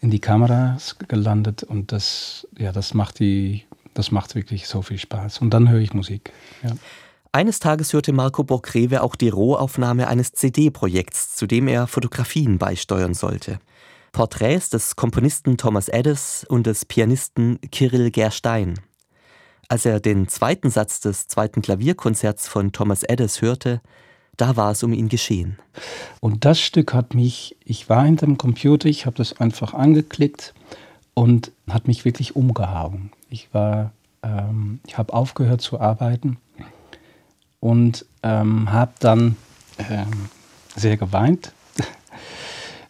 in 0.00 0.10
die 0.10 0.18
Kameras 0.18 0.96
gelandet 1.08 1.62
und 1.62 1.92
das, 1.92 2.46
ja, 2.58 2.72
das 2.72 2.92
macht 2.92 3.20
die, 3.20 3.64
das 3.94 4.10
macht 4.10 4.34
wirklich 4.34 4.66
so 4.66 4.82
viel 4.82 4.98
Spaß. 4.98 5.38
Und 5.38 5.50
dann 5.50 5.70
höre 5.70 5.80
ich 5.80 5.94
Musik. 5.94 6.32
Ja. 6.62 6.72
Eines 7.32 7.58
Tages 7.58 7.92
hörte 7.92 8.12
Marco 8.12 8.44
Borgreve 8.44 9.02
auch 9.02 9.16
die 9.16 9.28
Rohaufnahme 9.28 10.08
eines 10.08 10.32
CD-Projekts, 10.32 11.34
zu 11.34 11.46
dem 11.46 11.68
er 11.68 11.86
Fotografien 11.86 12.58
beisteuern 12.58 13.14
sollte. 13.14 13.58
Porträts 14.14 14.70
des 14.70 14.94
Komponisten 14.94 15.56
Thomas 15.56 15.88
Eddes 15.88 16.46
und 16.48 16.68
des 16.68 16.84
Pianisten 16.84 17.58
Kirill 17.72 18.12
Gerstein. 18.12 18.78
Als 19.68 19.84
er 19.86 19.98
den 19.98 20.28
zweiten 20.28 20.70
Satz 20.70 21.00
des 21.00 21.26
zweiten 21.26 21.62
Klavierkonzerts 21.62 22.46
von 22.46 22.70
Thomas 22.70 23.02
Eddes 23.02 23.42
hörte, 23.42 23.80
da 24.36 24.54
war 24.54 24.70
es 24.70 24.84
um 24.84 24.92
ihn 24.92 25.08
geschehen. 25.08 25.58
Und 26.20 26.44
das 26.44 26.60
Stück 26.60 26.94
hat 26.94 27.12
mich, 27.12 27.56
ich 27.64 27.88
war 27.88 28.04
hinter 28.04 28.26
dem 28.26 28.38
Computer, 28.38 28.88
ich 28.88 29.04
habe 29.04 29.16
das 29.16 29.40
einfach 29.40 29.74
angeklickt 29.74 30.54
und 31.14 31.50
hat 31.68 31.88
mich 31.88 32.04
wirklich 32.04 32.36
umgehauen. 32.36 33.10
Ich 33.30 33.52
war, 33.52 33.92
ähm, 34.22 34.78
ich 34.86 34.96
habe 34.96 35.12
aufgehört 35.12 35.60
zu 35.60 35.80
arbeiten 35.80 36.36
und 37.58 38.06
ähm, 38.22 38.70
habe 38.70 38.92
dann 39.00 39.36
ähm, 39.90 40.28
sehr 40.76 40.96
geweint 40.96 41.52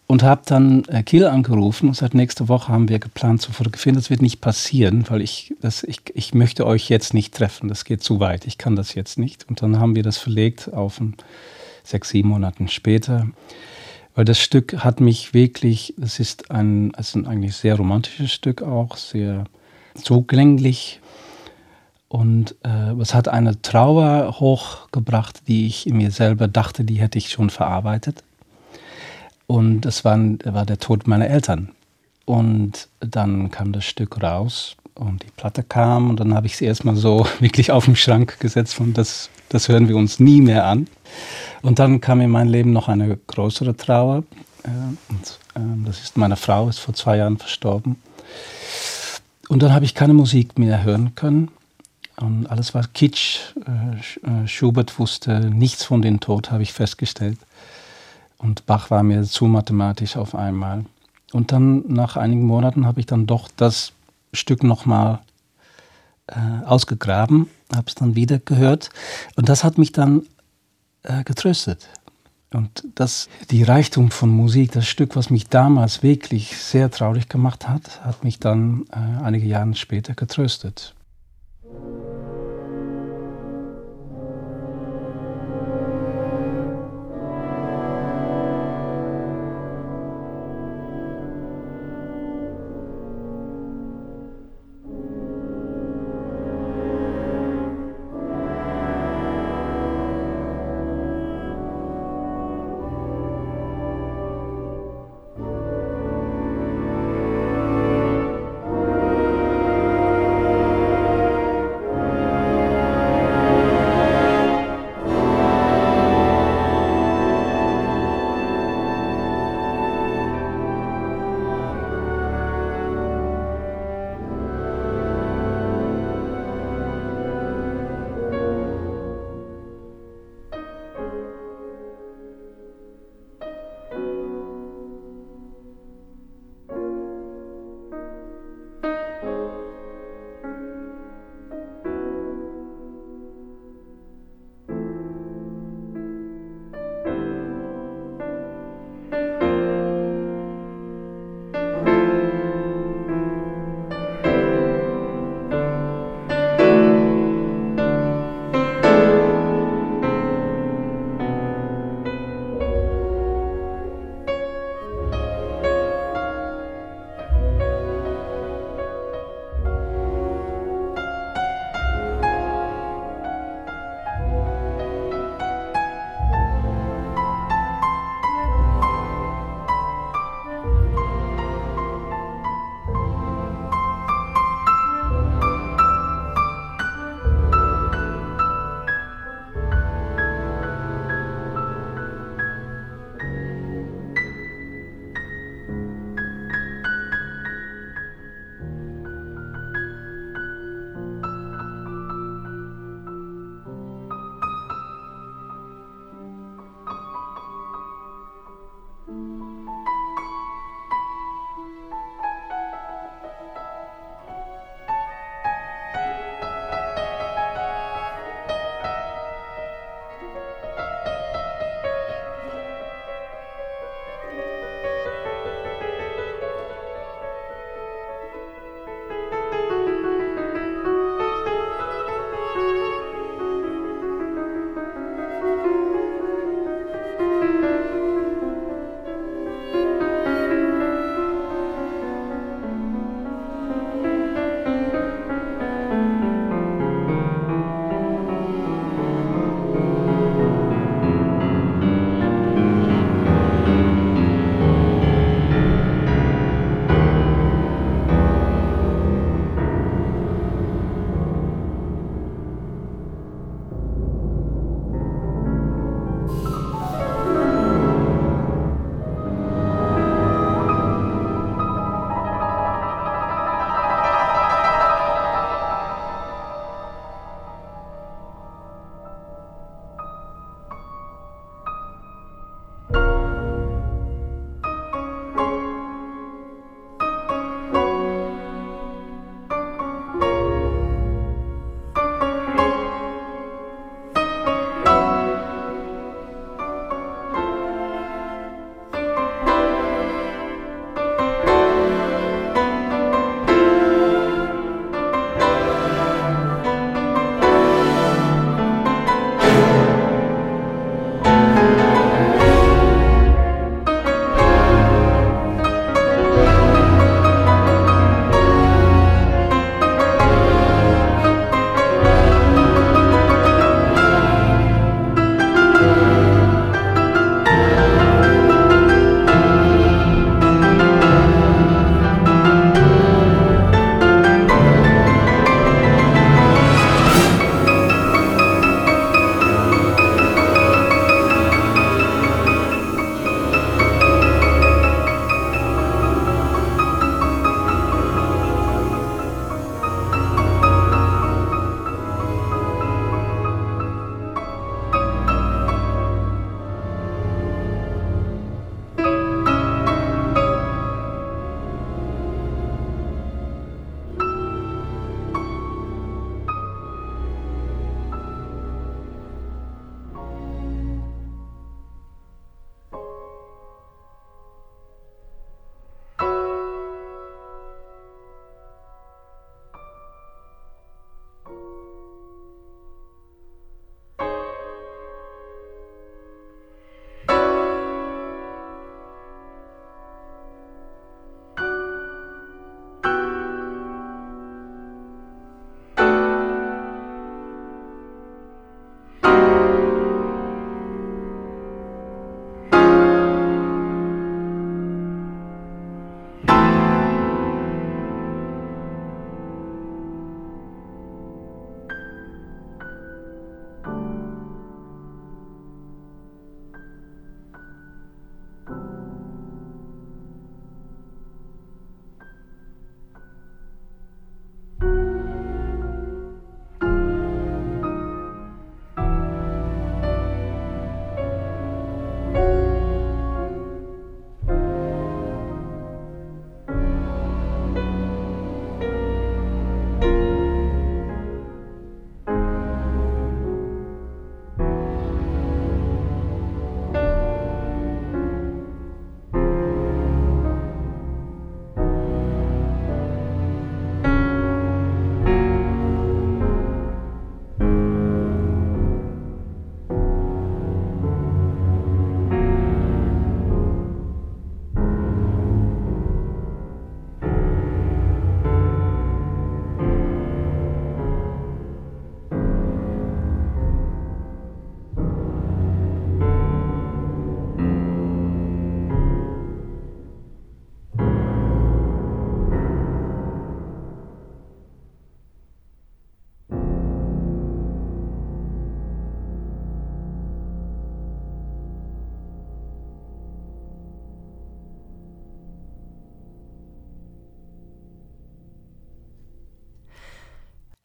und 0.07 0.23
habe 0.23 0.43
dann 0.45 0.85
äh, 0.85 1.03
Kiel 1.03 1.25
angerufen 1.27 1.89
und 1.89 1.95
seit 1.95 2.15
nächste 2.15 2.49
Woche 2.49 2.73
haben 2.73 2.89
wir 2.89 2.99
geplant 2.99 3.41
zu 3.41 3.53
fotografieren. 3.53 3.97
Das 3.97 4.11
wird 4.11 4.21
nicht 4.21 4.41
passieren, 4.41 5.05
weil 5.09 5.23
ich, 5.23 5.55
das, 5.61 5.83
ich, 5.83 6.01
ich 6.15 6.35
möchte 6.35 6.67
euch 6.67 6.89
jetzt 6.91 7.15
nicht 7.15 7.35
treffen. 7.35 7.69
Das 7.69 7.85
geht 7.85 8.03
zu 8.03 8.21
weit. 8.21 8.47
Ich 8.47 8.59
kann 8.59 8.77
das 8.77 8.95
jetzt 8.95 9.19
nicht. 9.19 9.49
Und 9.49 9.63
dann 9.63 9.79
haben 9.79 9.95
wir 9.95 10.03
das 10.03 10.19
verlegt 10.19 10.73
auf 10.73 11.01
sechs, 11.85 12.11
sieben 12.11 12.29
Monaten 12.29 12.69
später. 12.69 13.29
Weil 14.15 14.27
das 14.27 14.39
Stück 14.39 14.85
hat 14.85 15.01
mich 15.01 15.33
wirklich, 15.33 15.95
es 16.01 16.21
ist 16.21 16.51
ein, 16.51 16.93
es 16.97 17.09
ist 17.09 17.15
ein 17.17 17.27
eigentlich 17.27 17.57
sehr 17.57 17.77
romantisches 17.77 18.33
Stück 18.33 18.63
auch, 18.63 18.97
sehr 18.97 19.45
zugänglich. 19.95 21.01
Und 22.09 22.55
äh, 22.63 22.93
es 23.01 23.15
hat 23.15 23.29
eine 23.29 23.61
Trauer 23.63 24.39
hochgebracht, 24.39 25.49
die 25.49 25.67
ich 25.67 25.87
in 25.87 25.97
mir 25.97 26.11
selber 26.11 26.47
dachte, 26.47 26.85
die 26.85 26.97
hätte 26.97 27.19
ich 27.19 27.31
schon 27.31 27.49
verarbeitet. 27.51 28.23
Und 29.47 29.83
das 29.83 30.05
war, 30.05 30.19
war 30.45 30.67
der 30.67 30.79
Tod 30.79 31.07
meiner 31.07 31.29
Eltern. 31.29 31.71
Und 32.25 32.89
dann 33.01 33.51
kam 33.51 33.73
das 33.73 33.85
Stück 33.85 34.23
raus 34.23 34.77
und 34.95 35.23
die 35.23 35.31
Platte 35.37 35.63
kam 35.63 36.11
und 36.11 36.21
dann 36.21 36.35
habe 36.35 36.47
ich 36.47 36.57
sie 36.57 36.65
erstmal 36.65 36.97
so 36.97 37.27
wirklich 37.41 37.71
auf 37.71 37.85
den 37.85 37.97
Schrank 37.97 38.41
gesetzt 38.41 38.81
und 38.81 38.97
das, 38.97 39.29
das 39.49 39.69
hören 39.69 39.89
wir 39.89 39.97
uns 39.97 40.21
nie 40.21 40.41
mehr 40.41 40.67
an. 40.67 40.87
Und 41.63 41.79
dann 41.79 42.01
kam 42.01 42.21
in 42.21 42.31
mein 42.31 42.49
Leben 42.49 42.73
noch 42.73 42.89
eine 42.89 43.17
größere 43.27 43.77
Trauer. 43.77 44.25
Äh, 44.63 44.69
und, 45.11 45.39
äh, 45.55 45.85
das 45.87 46.01
ist 46.01 46.17
meine 46.17 46.37
Frau, 46.37 46.69
ist 46.69 46.79
vor 46.79 46.95
zwei 46.95 47.19
Jahren 47.19 47.39
verstorben. 47.39 47.97
Und 49.49 49.63
dann 49.63 49.73
habe 49.73 49.85
ich 49.85 49.95
keine 49.95 50.15
Musik 50.15 50.59
mehr 50.59 50.83
hören 50.85 51.15
können. 51.15 51.51
Und 52.17 52.47
alles 52.47 52.75
war 52.75 52.85
Kitsch. 52.95 53.41
Äh, 53.67 54.47
Schubert 54.47 54.99
wusste 54.99 55.51
nichts 55.51 55.85
von 55.85 56.01
dem 56.01 56.21
Tod, 56.21 56.51
habe 56.51 56.63
ich 56.63 56.73
festgestellt. 56.73 57.39
Und 58.45 58.67
Bach 58.67 58.91
war 58.91 59.03
mir 59.03 59.23
zu 59.23 59.47
mathematisch 59.47 60.19
auf 60.19 60.35
einmal. 60.35 60.85
Und 61.33 61.51
dann 61.51 61.83
nach 61.89 62.19
einigen 62.19 62.45
Monaten 62.45 62.85
habe 62.85 63.01
ich 63.01 63.07
dann 63.07 63.27
doch 63.27 63.49
das 63.57 63.93
Stück 64.35 64.63
nochmal 64.63 65.21
äh, 66.27 66.65
ausgegraben, 66.67 67.49
habe 67.75 67.87
es 67.87 67.95
dann 67.95 68.17
wieder 68.17 68.39
gehört. 68.39 68.91
Und 69.37 69.49
das 69.49 69.65
hat 69.65 69.79
mich 69.79 69.93
dann 69.93 70.27
äh, 71.05 71.25
getröstet. 71.25 71.89
Und 72.53 72.85
das, 72.95 73.31
die 73.51 73.63
Reichtum 73.63 74.11
von 74.11 74.29
Musik, 74.29 74.73
das 74.73 74.87
Stück, 74.87 75.17
was 75.17 75.31
mich 75.31 75.49
damals 75.49 76.03
wirklich 76.03 76.59
sehr 76.59 76.91
traurig 76.91 77.31
gemacht 77.31 77.67
hat, 77.67 78.05
hat 78.05 78.25
mich 78.25 78.41
dann 78.41 78.85
äh, 78.93 79.25
einige 79.25 79.47
Jahre 79.47 79.75
später 79.75 80.15
getröstet. 80.15 80.95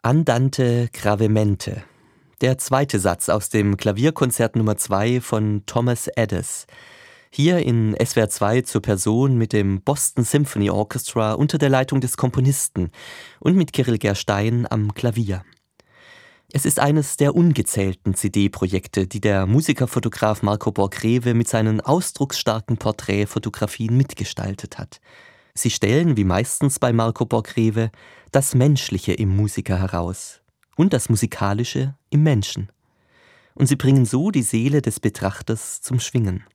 Andante 0.10 0.90
gravemente. 0.92 1.84
Der 2.42 2.58
zweite 2.58 2.98
Satz 2.98 3.30
aus 3.30 3.50
dem 3.50 3.78
Klavierkonzert 3.78 4.56
Nummer 4.56 4.76
2 4.76 5.22
von 5.22 5.62
Thomas 5.68 6.08
Eddes. 6.08 6.66
Hier 7.30 7.60
in 7.60 7.96
SWR 8.04 8.28
2 8.28 8.62
zur 8.64 8.82
Person 8.82 9.38
mit 9.38 9.54
dem 9.54 9.84
Boston 9.84 10.24
Symphony 10.24 10.72
Orchestra 10.72 11.34
unter 11.34 11.60
der 11.60 11.70
Leitung 11.70 12.02
des 12.02 12.18
Komponisten 12.18 12.90
und 13.40 13.56
mit 13.56 13.72
Kirill 13.72 14.00
Gerstein 14.00 14.66
am 14.68 14.96
Klavier. 14.96 15.44
Es 16.52 16.66
ist 16.66 16.80
eines 16.80 17.18
der 17.18 17.36
ungezählten 17.36 18.16
CD-Projekte, 18.16 19.06
die 19.06 19.22
der 19.22 19.46
Musikerfotograf 19.46 20.42
Marco 20.42 20.72
Borgrewe 20.72 21.36
mit 21.36 21.48
seinen 21.48 21.82
ausdrucksstarken 21.82 22.78
Porträtfotografien 22.78 23.96
mitgestaltet 23.96 24.80
hat. 24.80 25.02
Sie 25.62 25.70
stellen, 25.70 26.16
wie 26.16 26.24
meistens 26.24 26.80
bei 26.80 26.94
Marco 26.94 27.26
Borgrewe, 27.26 27.92
das 28.32 28.56
Menschliche 28.56 29.12
im 29.12 29.36
Musiker 29.36 29.78
heraus 29.78 30.40
und 30.78 30.94
das 30.94 31.10
Musikalische 31.10 31.96
im 32.10 32.24
Menschen. 32.24 32.70
Und 33.56 33.68
sie 33.68 33.76
bringen 33.76 34.06
so 34.06 34.32
die 34.32 34.42
Seele 34.42 34.82
des 34.82 35.02
Betrachters 35.02 35.82
zum 35.82 36.00
Schwingen. 36.00 36.46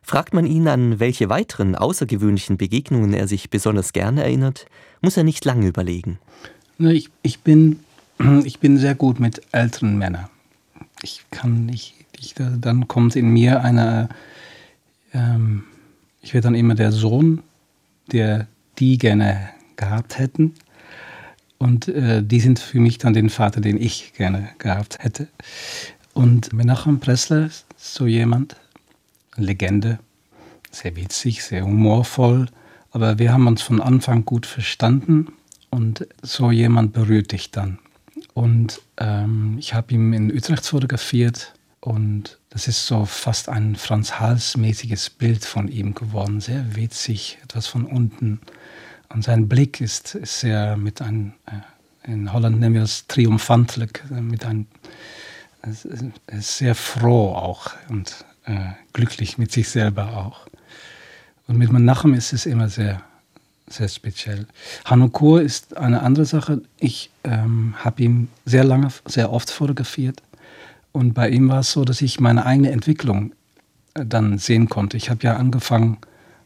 Fragt 0.00 0.32
man 0.32 0.46
ihn, 0.46 0.68
an 0.68 1.00
welche 1.00 1.28
weiteren 1.28 1.74
außergewöhnlichen 1.74 2.56
Begegnungen 2.56 3.14
er 3.14 3.26
sich 3.26 3.50
besonders 3.50 3.92
gerne 3.92 4.22
erinnert, 4.22 4.66
muss 5.00 5.16
er 5.16 5.24
nicht 5.24 5.44
lange 5.44 5.66
überlegen. 5.66 6.20
Ich, 6.78 7.10
ich, 7.22 7.40
bin, 7.40 7.80
ich 8.44 8.60
bin 8.60 8.78
sehr 8.78 8.94
gut 8.94 9.18
mit 9.18 9.42
älteren 9.50 9.98
Männern. 9.98 10.28
Ich 11.02 11.24
kann 11.32 11.66
nicht, 11.66 11.94
ich, 12.16 12.34
dann 12.36 12.86
kommt 12.86 13.16
in 13.16 13.30
mir 13.30 13.62
eine, 13.62 14.08
ähm, 15.12 15.64
ich 16.20 16.32
werde 16.32 16.44
dann 16.44 16.54
immer 16.54 16.76
der 16.76 16.92
Sohn, 16.92 17.42
der 18.10 18.48
die 18.78 18.98
gerne 18.98 19.50
gehabt 19.76 20.18
hätten. 20.18 20.54
Und 21.58 21.88
äh, 21.88 22.22
die 22.22 22.40
sind 22.40 22.58
für 22.58 22.80
mich 22.80 22.98
dann 22.98 23.12
den 23.12 23.30
Vater, 23.30 23.60
den 23.60 23.80
ich 23.80 24.14
gerne 24.14 24.48
gehabt 24.58 24.98
hätte. 25.00 25.28
Und 26.12 26.52
Menachem 26.52 26.98
Pressler 27.00 27.50
so 27.76 28.06
jemand, 28.06 28.56
Legende. 29.36 29.98
Sehr 30.70 30.96
witzig, 30.96 31.44
sehr 31.44 31.64
humorvoll. 31.64 32.46
Aber 32.90 33.18
wir 33.18 33.32
haben 33.32 33.46
uns 33.46 33.62
von 33.62 33.80
Anfang 33.80 34.24
gut 34.24 34.46
verstanden 34.46 35.28
und 35.70 36.06
so 36.22 36.50
jemand 36.50 36.92
berührt 36.92 37.32
dich 37.32 37.50
dann. 37.50 37.78
Und 38.34 38.80
ähm, 38.98 39.56
ich 39.58 39.74
habe 39.74 39.94
ihn 39.94 40.12
in 40.12 40.32
Utrecht 40.32 40.66
fotografiert 40.66 41.54
und 41.84 42.38
das 42.50 42.68
ist 42.68 42.86
so 42.86 43.06
fast 43.06 43.48
ein 43.48 43.74
Franz 43.74 44.20
Hals-mäßiges 44.20 45.10
Bild 45.10 45.44
von 45.44 45.66
ihm 45.66 45.94
geworden. 45.94 46.40
Sehr 46.40 46.76
witzig, 46.76 47.38
etwas 47.42 47.66
von 47.66 47.86
unten. 47.86 48.40
Und 49.08 49.24
sein 49.24 49.48
Blick 49.48 49.80
ist, 49.80 50.14
ist 50.14 50.38
sehr 50.38 50.76
mit 50.76 51.02
einem, 51.02 51.32
äh, 51.46 52.12
in 52.12 52.32
Holland 52.32 52.60
nennen 52.60 52.76
wir 52.76 52.82
es 52.82 53.08
triumphantlich, 53.08 53.90
mit 54.10 54.44
einem, 54.44 54.68
äh, 55.62 56.38
sehr 56.38 56.76
froh 56.76 57.34
auch 57.34 57.72
und 57.88 58.24
äh, 58.44 58.70
glücklich 58.92 59.36
mit 59.36 59.50
sich 59.50 59.68
selber 59.68 60.16
auch. 60.16 60.46
Und 61.48 61.58
mit 61.58 61.72
Menachem 61.72 62.14
ist 62.14 62.32
es 62.32 62.46
immer 62.46 62.68
sehr, 62.68 63.02
sehr 63.66 63.88
speziell. 63.88 64.46
Hanukkor 64.84 65.40
ist 65.40 65.76
eine 65.76 66.02
andere 66.02 66.26
Sache. 66.26 66.62
Ich 66.78 67.10
ähm, 67.24 67.74
habe 67.76 68.04
ihn 68.04 68.28
sehr 68.44 68.62
lange, 68.62 68.88
sehr 69.04 69.32
oft 69.32 69.50
fotografiert. 69.50 70.22
Und 70.92 71.14
bei 71.14 71.30
ihm 71.30 71.48
war 71.48 71.60
es 71.60 71.72
so, 71.72 71.84
dass 71.84 72.02
ich 72.02 72.20
meine 72.20 72.46
eigene 72.46 72.70
Entwicklung 72.70 73.32
äh, 73.94 74.04
dann 74.06 74.38
sehen 74.38 74.68
konnte. 74.68 74.96
Ich 74.96 75.10
habe 75.10 75.22
ja 75.24 75.36
angefangen 75.36 75.98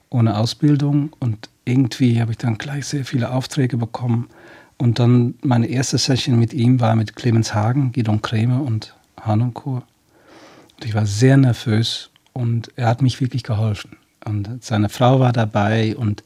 ohne 0.09 0.37
Ausbildung 0.37 1.11
und 1.19 1.51
irgendwie 1.65 2.21
habe 2.21 2.31
ich 2.31 2.39
dann 2.39 2.59
gleich 2.59 2.87
sehr 2.87 3.05
viele 3.05 3.33
Aufträge 3.33 3.77
bekommen. 3.77 4.29
Und 4.79 4.99
dann 4.99 5.35
meine 5.43 5.67
erste 5.67 5.99
Session 5.99 6.39
mit 6.39 6.53
ihm 6.53 6.81
war 6.81 6.95
mit 6.95 7.17
Clemens 7.17 7.55
Hagen, 7.55 7.93
Gidon 7.93 8.23
Krämer 8.23 8.63
und 8.63 8.95
Hanonkur. 9.21 9.83
Ich 10.85 10.95
war 10.95 11.07
sehr 11.07 11.37
nervös 11.37 12.11
und 12.33 12.71
er 12.77 12.87
hat 12.89 13.03
mich 13.03 13.21
wirklich 13.21 13.43
geholfen. 13.43 13.97
Und 14.25 14.63
seine 14.63 14.89
Frau 14.89 15.21
war 15.21 15.33
dabei 15.33 15.97
und 15.97 16.23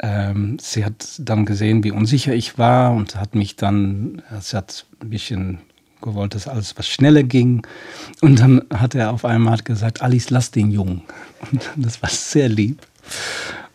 ähm, 0.00 0.58
sie 0.60 0.84
hat 0.84 1.06
dann 1.18 1.44
gesehen, 1.44 1.84
wie 1.84 1.90
unsicher 1.90 2.34
ich 2.34 2.58
war 2.58 2.92
und 2.92 3.16
hat 3.16 3.34
mich 3.34 3.56
dann, 3.56 4.22
sie 4.40 4.56
hat 4.56 4.86
ein 5.00 5.10
bisschen 5.10 5.58
gewollt, 6.04 6.34
dass 6.34 6.46
alles 6.46 6.76
was 6.76 6.86
schneller 6.86 7.24
ging. 7.24 7.66
Und 8.20 8.38
dann 8.38 8.64
hat 8.72 8.94
er 8.94 9.12
auf 9.12 9.24
einmal 9.24 9.58
gesagt, 9.58 10.02
Alice, 10.02 10.30
lass 10.30 10.52
den 10.52 10.70
Jungen. 10.70 11.02
Und 11.50 11.68
das 11.76 12.02
war 12.02 12.10
sehr 12.10 12.48
lieb. 12.48 12.86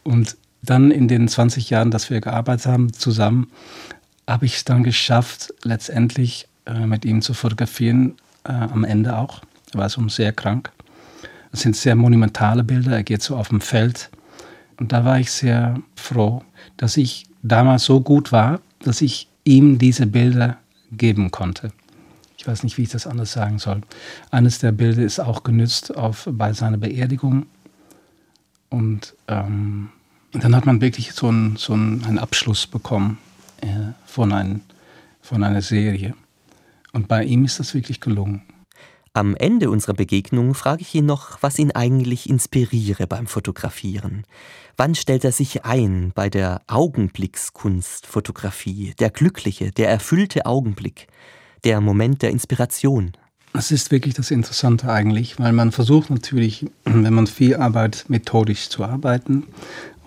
Und 0.03 0.37
dann 0.61 0.91
in 0.91 1.07
den 1.07 1.27
20 1.27 1.69
Jahren, 1.69 1.91
dass 1.91 2.09
wir 2.09 2.21
gearbeitet 2.21 2.65
haben 2.67 2.93
zusammen, 2.93 3.47
habe 4.27 4.45
ich 4.45 4.55
es 4.55 4.65
dann 4.65 4.83
geschafft, 4.83 5.53
letztendlich 5.63 6.47
äh, 6.65 6.85
mit 6.85 7.03
ihm 7.05 7.21
zu 7.21 7.33
fotografieren, 7.33 8.15
äh, 8.43 8.51
am 8.51 8.83
Ende 8.83 9.17
auch. 9.17 9.41
Er 9.73 9.79
war 9.79 9.89
so 9.89 10.07
sehr 10.07 10.31
krank. 10.31 10.71
Das 11.51 11.61
sind 11.61 11.75
sehr 11.75 11.95
monumentale 11.95 12.63
Bilder. 12.63 12.91
Er 12.91 13.03
geht 13.03 13.21
so 13.21 13.35
auf 13.35 13.49
dem 13.49 13.61
Feld. 13.61 14.09
Und 14.79 14.91
da 14.91 15.03
war 15.03 15.19
ich 15.19 15.31
sehr 15.31 15.79
froh, 15.95 16.43
dass 16.77 16.95
ich 16.95 17.25
damals 17.41 17.83
so 17.85 18.01
gut 18.01 18.31
war, 18.31 18.61
dass 18.79 19.01
ich 19.01 19.27
ihm 19.43 19.79
diese 19.79 20.05
Bilder 20.05 20.57
geben 20.91 21.31
konnte. 21.31 21.71
Ich 22.49 22.53
weiß 22.53 22.63
nicht, 22.63 22.79
wie 22.79 22.81
ich 22.81 22.89
das 22.89 23.05
anders 23.05 23.31
sagen 23.31 23.59
soll. 23.59 23.81
Eines 24.31 24.57
der 24.57 24.71
Bilder 24.71 25.03
ist 25.03 25.19
auch 25.19 25.43
genützt 25.43 25.95
auf, 25.95 26.27
bei 26.31 26.51
seiner 26.51 26.77
Beerdigung. 26.77 27.45
Und 28.69 29.13
ähm, 29.27 29.89
dann 30.31 30.55
hat 30.55 30.65
man 30.65 30.81
wirklich 30.81 31.11
so, 31.11 31.29
ein, 31.29 31.57
so 31.57 31.75
ein, 31.75 32.03
einen 32.05 32.17
Abschluss 32.17 32.65
bekommen 32.65 33.19
äh, 33.61 33.67
von, 34.07 34.33
ein, 34.33 34.61
von 35.21 35.43
einer 35.43 35.61
Serie. 35.61 36.15
Und 36.91 37.07
bei 37.07 37.23
ihm 37.23 37.45
ist 37.45 37.59
das 37.59 37.75
wirklich 37.75 38.01
gelungen. 38.01 38.41
Am 39.13 39.35
Ende 39.35 39.69
unserer 39.69 39.93
Begegnung 39.93 40.55
frage 40.55 40.81
ich 40.81 40.95
ihn 40.95 41.05
noch, 41.05 41.43
was 41.43 41.59
ihn 41.59 41.73
eigentlich 41.73 42.27
inspiriere 42.27 43.05
beim 43.05 43.27
Fotografieren. 43.27 44.23
Wann 44.75 44.95
stellt 44.95 45.23
er 45.23 45.33
sich 45.33 45.65
ein 45.65 46.13
bei 46.15 46.31
der 46.31 46.63
Augenblickskunstfotografie, 46.65 48.95
der 48.97 49.11
glückliche, 49.11 49.71
der 49.71 49.91
erfüllte 49.91 50.47
Augenblick, 50.47 51.09
der 51.63 51.81
Moment 51.81 52.21
der 52.21 52.31
Inspiration? 52.31 53.11
Das 53.53 53.71
ist 53.71 53.91
wirklich 53.91 54.13
das 54.13 54.31
Interessante 54.31 54.91
eigentlich, 54.91 55.39
weil 55.39 55.53
man 55.53 55.71
versucht 55.71 56.09
natürlich, 56.09 56.67
wenn 56.85 57.13
man 57.13 57.27
viel 57.27 57.55
arbeitet, 57.55 58.09
methodisch 58.09 58.69
zu 58.69 58.83
arbeiten 58.83 59.47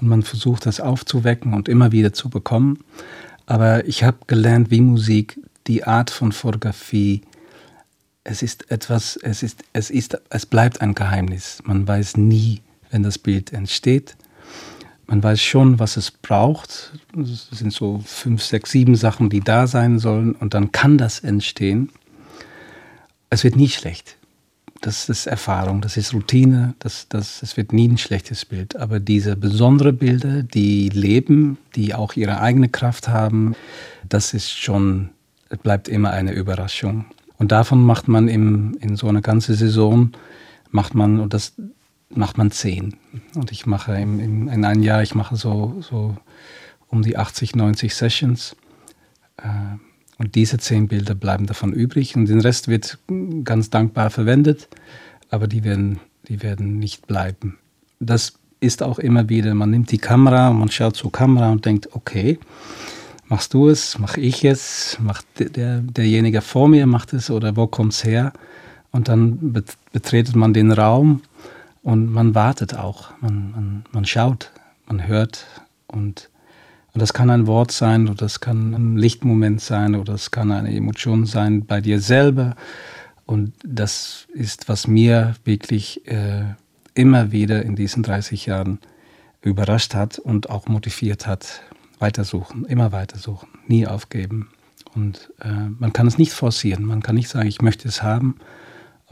und 0.01 0.09
man 0.09 0.23
versucht, 0.23 0.67
das 0.67 0.81
aufzuwecken 0.81 1.55
und 1.55 1.69
immer 1.69 1.93
wieder 1.93 2.13
zu 2.13 2.31
bekommen. 2.31 2.79
Aber 3.47 3.87
ich 3.87 4.05
habe 4.05 4.19
gelernt, 4.27 4.71
wie 4.71 4.81
Musik 4.81 5.41
die 5.67 5.85
Art 5.85 6.11
von 6.11 6.33
Fotografie 6.33 7.23
es 8.25 8.43
ist 8.43 8.71
etwas, 8.71 9.17
es 9.17 9.43
ist, 9.43 9.65
es 9.73 9.91
ist, 9.91 10.21
es 10.31 10.47
bleibt 10.47 10.81
ein 10.81 10.95
Geheimnis. 10.95 11.59
Man 11.65 11.87
weiß 11.87 12.17
nie, 12.17 12.61
wenn 12.91 13.03
das 13.03 13.19
Bild 13.19 13.53
entsteht. 13.53 14.17
Man 15.13 15.23
weiß 15.23 15.43
schon, 15.43 15.79
was 15.79 15.99
es 15.99 16.11
braucht. 16.11 16.95
Es 17.21 17.51
sind 17.51 17.71
so 17.71 18.03
fünf, 18.03 18.43
sechs, 18.43 18.71
sieben 18.71 18.95
Sachen, 18.95 19.29
die 19.29 19.41
da 19.41 19.67
sein 19.67 19.99
sollen. 19.99 20.33
Und 20.33 20.55
dann 20.55 20.73
kann 20.73 20.97
das 20.97 21.21
entstehen. 21.21 21.91
Es 23.29 23.45
wird 23.45 23.55
nie 23.55 23.69
schlecht. 23.69 24.17
Das 24.81 25.11
ist 25.11 25.27
Erfahrung, 25.27 25.83
das 25.83 25.99
ist 25.99 26.15
Routine, 26.15 26.75
das, 26.79 27.09
das, 27.11 27.43
es 27.43 27.59
wird 27.59 27.75
nie 27.75 27.89
ein 27.89 27.99
schlechtes 27.99 28.47
Bild. 28.47 28.77
Aber 28.77 29.01
diese 29.01 29.37
besonderen 29.37 29.99
Bilder, 29.99 30.43
die 30.43 30.89
leben, 30.89 31.59
die 31.77 31.93
auch 31.93 32.15
ihre 32.15 32.41
eigene 32.41 32.71
Kraft 32.71 33.09
haben, 33.09 33.55
das 34.09 34.33
ist 34.33 34.51
schon, 34.51 35.11
bleibt 35.63 35.89
immer 35.89 36.13
eine 36.13 36.33
Überraschung. 36.33 37.05
Und 37.37 37.53
davon 37.53 37.85
macht 37.85 38.09
man 38.09 38.29
im, 38.29 38.79
in 38.81 38.97
so 38.97 39.09
einer 39.09 39.21
ganzen 39.21 39.57
Saison, 39.57 40.13
macht 40.71 40.95
man, 40.95 41.21
und 41.21 41.35
das 41.35 41.53
macht 42.17 42.39
man 42.39 42.51
zehn. 42.51 42.97
Und 43.35 43.53
ich 43.53 43.67
mache 43.67 43.95
im, 43.99 44.21
im, 44.21 44.49
in 44.49 44.65
einem 44.65 44.83
Jahr, 44.83 45.03
ich 45.03 45.15
mache 45.15 45.37
so, 45.37 45.77
so 45.81 46.17
um 46.89 47.03
die 47.03 47.17
80, 47.17 47.55
90 47.55 47.95
Sessions. 47.95 48.57
Äh, 49.39 49.49
und 50.19 50.35
diese 50.35 50.59
zehn 50.59 50.89
Bilder 50.89 51.15
bleiben 51.15 51.47
davon 51.47 51.73
übrig. 51.73 52.15
Und 52.17 52.29
den 52.29 52.41
Rest 52.41 52.69
wird 52.69 52.99
ganz 53.45 53.71
dankbar 53.71 54.11
verwendet, 54.11 54.69
aber 55.31 55.49
die 55.49 55.65
werden, 55.65 56.01
die 56.29 56.43
werden 56.43 56.79
nicht 56.79 57.07
bleiben. 57.07 57.59
Das 57.99 58.35
ist 58.61 58.83
auch 58.83 58.99
immer 58.99 59.29
wieder, 59.29 59.55
man 59.55 59.71
nimmt 59.71 59.91
die 59.91 59.99
Kamera, 59.99 60.53
man 60.53 60.71
schaut 60.71 60.97
zur 60.97 61.11
Kamera 61.11 61.51
und 61.51 61.65
denkt, 61.67 61.89
okay, 61.93 62.39
machst 63.27 63.55
du 63.55 63.69
es, 63.69 63.99
mache 63.99 64.21
ich 64.21 64.45
es, 64.45 64.99
macht 65.01 65.27
der, 65.39 65.81
derjenige 65.81 66.41
vor 66.41 66.69
mir 66.69 66.87
macht 66.87 67.13
es 67.13 67.31
oder 67.31 67.57
wo 67.57 67.67
kommt 67.67 67.93
es 67.93 68.05
her? 68.05 68.33
Und 68.93 69.09
dann 69.09 69.55
betretet 69.93 70.37
man 70.37 70.53
den 70.53 70.71
Raum 70.71 71.23
und 71.83 72.13
man 72.13 72.35
wartet 72.35 72.77
auch, 72.77 73.11
man, 73.21 73.51
man, 73.51 73.85
man 73.93 74.05
schaut, 74.05 74.53
man 74.87 75.07
hört 75.07 75.47
und, 75.87 76.31
und 76.93 77.01
das 77.01 77.13
kann 77.13 77.31
ein 77.31 77.47
Wort 77.47 77.73
sein 77.73 78.09
oder 78.09 78.17
das 78.17 78.41
kann 78.41 78.75
ein 78.75 78.97
Lichtmoment 78.97 79.61
sein 79.61 79.95
oder 79.95 80.13
das 80.13 80.31
kann 80.31 80.53
eine 80.53 80.75
Emotion 80.75 81.27
sein 81.27 81.67
bei 81.67 81.81
dir 81.81 82.01
selber. 82.01 82.55
Und 83.27 83.53
das 83.65 84.27
ist, 84.33 84.69
was 84.69 84.87
mir 84.87 85.35
wirklich 85.45 86.07
äh, 86.07 86.55
immer 86.95 87.33
wieder 87.33 87.63
in 87.63 87.77
diesen 87.77 88.03
30 88.03 88.47
Jahren 88.47 88.79
überrascht 89.41 89.95
hat 89.95 90.19
und 90.19 90.51
auch 90.51 90.67
motiviert 90.67 91.27
hat, 91.27 91.63
weitersuchen, 91.99 92.65
immer 92.67 92.93
weitersuchen, 92.93 93.49
nie 93.67 93.87
aufgeben 93.87 94.51
Und 94.95 95.33
äh, 95.41 95.49
man 95.79 95.93
kann 95.93 96.07
es 96.07 96.19
nicht 96.19 96.33
forcieren. 96.33 96.85
Man 96.85 97.03
kann 97.03 97.15
nicht 97.15 97.29
sagen, 97.29 97.49
ich 97.49 97.63
möchte 97.63 97.89
es 97.89 98.03
haben. 98.03 98.37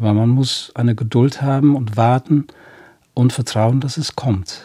Aber 0.01 0.14
man 0.14 0.30
muss 0.30 0.72
eine 0.74 0.94
Geduld 0.94 1.42
haben 1.42 1.76
und 1.76 1.98
warten 1.98 2.46
und 3.12 3.34
vertrauen, 3.34 3.80
dass 3.80 3.98
es 3.98 4.16
kommt. 4.16 4.62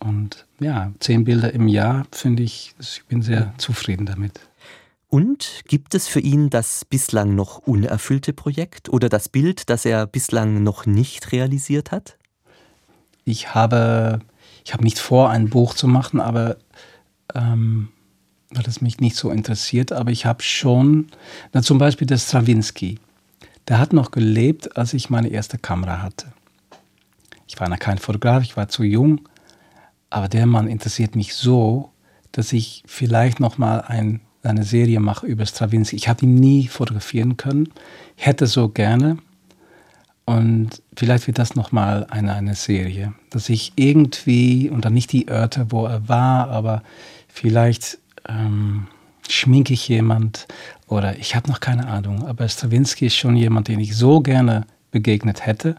Und 0.00 0.44
ja, 0.58 0.92
zehn 0.98 1.22
Bilder 1.22 1.52
im 1.52 1.68
Jahr 1.68 2.04
finde 2.10 2.42
ich, 2.42 2.74
ich 2.80 3.04
bin 3.06 3.22
sehr 3.22 3.54
zufrieden 3.58 4.06
damit. 4.06 4.40
Und 5.08 5.62
gibt 5.68 5.94
es 5.94 6.08
für 6.08 6.18
ihn 6.18 6.50
das 6.50 6.84
bislang 6.84 7.36
noch 7.36 7.58
unerfüllte 7.58 8.32
Projekt 8.32 8.88
oder 8.88 9.08
das 9.08 9.28
Bild, 9.28 9.70
das 9.70 9.84
er 9.84 10.08
bislang 10.08 10.64
noch 10.64 10.84
nicht 10.84 11.30
realisiert 11.30 11.92
hat? 11.92 12.16
Ich 13.24 13.54
habe, 13.54 14.18
ich 14.64 14.72
habe 14.72 14.82
nicht 14.82 14.98
vor, 14.98 15.30
ein 15.30 15.48
Buch 15.48 15.74
zu 15.74 15.86
machen, 15.86 16.18
aber 16.18 16.56
ähm, 17.36 17.90
weil 18.50 18.66
es 18.66 18.80
mich 18.80 18.98
nicht 18.98 19.14
so 19.14 19.30
interessiert, 19.30 19.92
aber 19.92 20.10
ich 20.10 20.26
habe 20.26 20.42
schon, 20.42 21.06
na, 21.52 21.62
zum 21.62 21.78
Beispiel 21.78 22.08
der 22.08 22.18
Stravinsky, 22.18 22.98
der 23.68 23.78
hat 23.78 23.92
noch 23.92 24.10
gelebt, 24.10 24.76
als 24.76 24.94
ich 24.94 25.10
meine 25.10 25.28
erste 25.28 25.58
Kamera 25.58 26.02
hatte. 26.02 26.32
Ich 27.46 27.60
war 27.60 27.68
noch 27.68 27.78
kein 27.78 27.98
Fotograf, 27.98 28.42
ich 28.42 28.56
war 28.56 28.68
zu 28.68 28.82
jung, 28.82 29.28
aber 30.10 30.28
der 30.28 30.46
Mann 30.46 30.68
interessiert 30.68 31.16
mich 31.16 31.34
so, 31.34 31.90
dass 32.32 32.52
ich 32.52 32.82
vielleicht 32.86 33.40
noch 33.40 33.58
mal 33.58 33.80
ein, 33.80 34.20
eine 34.42 34.64
Serie 34.64 35.00
mache 35.00 35.26
über 35.26 35.44
Stravinsky. 35.46 35.96
Ich 35.96 36.08
habe 36.08 36.24
ihn 36.24 36.34
nie 36.34 36.66
fotografieren 36.66 37.36
können, 37.36 37.68
hätte 38.16 38.46
so 38.46 38.68
gerne 38.68 39.18
und 40.24 40.82
vielleicht 40.96 41.26
wird 41.26 41.38
das 41.38 41.54
noch 41.54 41.72
mal 41.72 42.06
eine, 42.08 42.34
eine 42.34 42.54
Serie, 42.54 43.12
dass 43.30 43.48
ich 43.48 43.72
irgendwie 43.76 44.70
und 44.70 44.84
dann 44.84 44.94
nicht 44.94 45.12
die 45.12 45.28
Orte, 45.30 45.66
wo 45.70 45.86
er 45.86 46.08
war, 46.08 46.48
aber 46.48 46.82
vielleicht 47.28 47.98
ähm, 48.28 48.86
schminke 49.28 49.72
ich 49.72 49.88
jemand 49.88 50.46
oder 50.92 51.18
ich 51.18 51.34
habe 51.34 51.48
noch 51.48 51.60
keine 51.60 51.88
Ahnung. 51.88 52.26
Aber 52.26 52.48
Stravinsky 52.48 53.06
ist 53.06 53.16
schon 53.16 53.36
jemand, 53.36 53.68
den 53.68 53.80
ich 53.80 53.96
so 53.96 54.20
gerne 54.20 54.66
begegnet 54.90 55.46
hätte, 55.46 55.76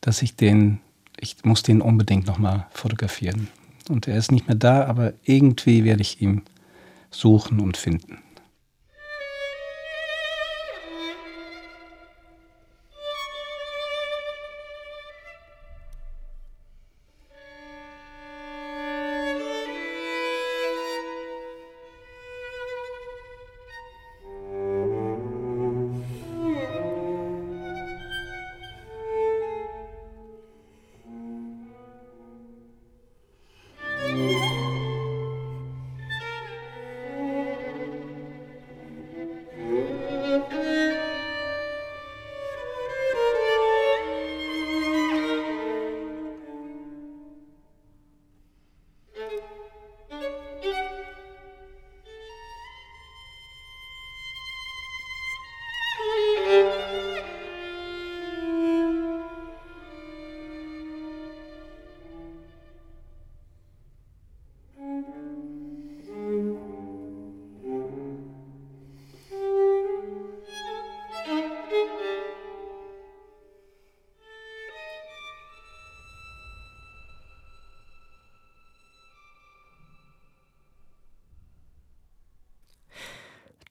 dass 0.00 0.22
ich 0.22 0.36
den, 0.36 0.80
ich 1.18 1.36
muss 1.44 1.62
den 1.62 1.80
unbedingt 1.80 2.26
nochmal 2.26 2.66
fotografieren. 2.70 3.48
Und 3.88 4.08
er 4.08 4.16
ist 4.16 4.32
nicht 4.32 4.48
mehr 4.48 4.56
da, 4.56 4.84
aber 4.84 5.12
irgendwie 5.24 5.84
werde 5.84 6.02
ich 6.02 6.20
ihn 6.20 6.42
suchen 7.10 7.60
und 7.60 7.76
finden. 7.76 8.18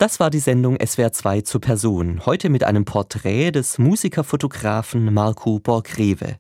Das 0.02 0.20
war 0.20 0.32
die 0.32 0.40
Sendung 0.40 0.80
SWR 0.84 1.12
2 1.12 1.42
zur 1.42 1.62
Person. 1.62 2.26
Heute 2.26 2.50
mit 2.50 2.64
einem 2.64 2.86
Porträt 2.86 3.52
des 3.52 3.78
Musikerfotografen 3.78 5.14
Marco 5.14 5.60
Borgrewe. 5.60 6.38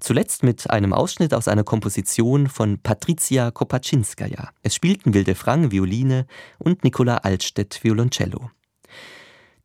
Zuletzt 0.00 0.42
mit 0.42 0.68
einem 0.70 0.92
Ausschnitt 0.92 1.32
aus 1.32 1.46
einer 1.46 1.62
Komposition 1.62 2.48
von 2.48 2.80
Patricia 2.80 3.52
Kopaczynskaja. 3.52 4.48
Es 4.64 4.74
spielten 4.74 5.14
Wilde 5.14 5.36
Frang 5.36 5.70
Violine 5.70 6.26
und 6.58 6.82
Nicola 6.82 7.18
Altstedt 7.18 7.78
Violoncello. 7.84 8.50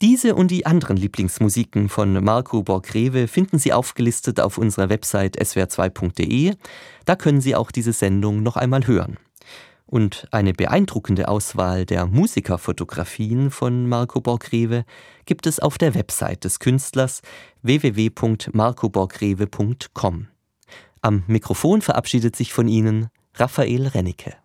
Diese 0.04 0.36
und 0.36 0.52
die 0.52 0.68
anderen 0.68 0.98
Lieblingsmusiken 0.98 1.90
von 1.90 2.24
Marco 2.24 2.62
Borgrewe 2.62 3.28
finden 3.28 3.58
Sie 3.58 3.74
aufgelistet 3.74 4.40
auf 4.40 4.60
unserer 4.60 4.90
Website 4.90 5.42
swr2.de. 5.42 6.54
Da 7.06 7.16
können 7.16 7.42
Sie 7.42 7.56
auch 7.56 7.72
diese 7.72 7.94
Sendung 7.94 8.44
noch 8.44 8.56
einmal 8.56 8.86
hören. 8.86 9.18
Und 9.92 10.28
eine 10.32 10.54
beeindruckende 10.54 11.28
Auswahl 11.28 11.86
der 11.86 12.06
Musikerfotografien 12.06 13.52
von 13.52 13.90
Marco 13.90 14.22
Borgrewe 14.22 14.86
gibt 15.26 15.48
es 15.48 15.60
auf 15.60 15.78
der 15.78 15.96
Website 15.96 16.46
des 16.46 16.60
Künstlers 16.60 17.22
www.marcoborgrewe.com. 17.62 20.28
Am 21.02 21.24
Mikrofon 21.28 21.82
verabschiedet 21.82 22.38
sich 22.38 22.54
von 22.54 22.70
Ihnen 22.70 23.10
Raphael 23.36 23.88
Rennecke. 23.88 24.41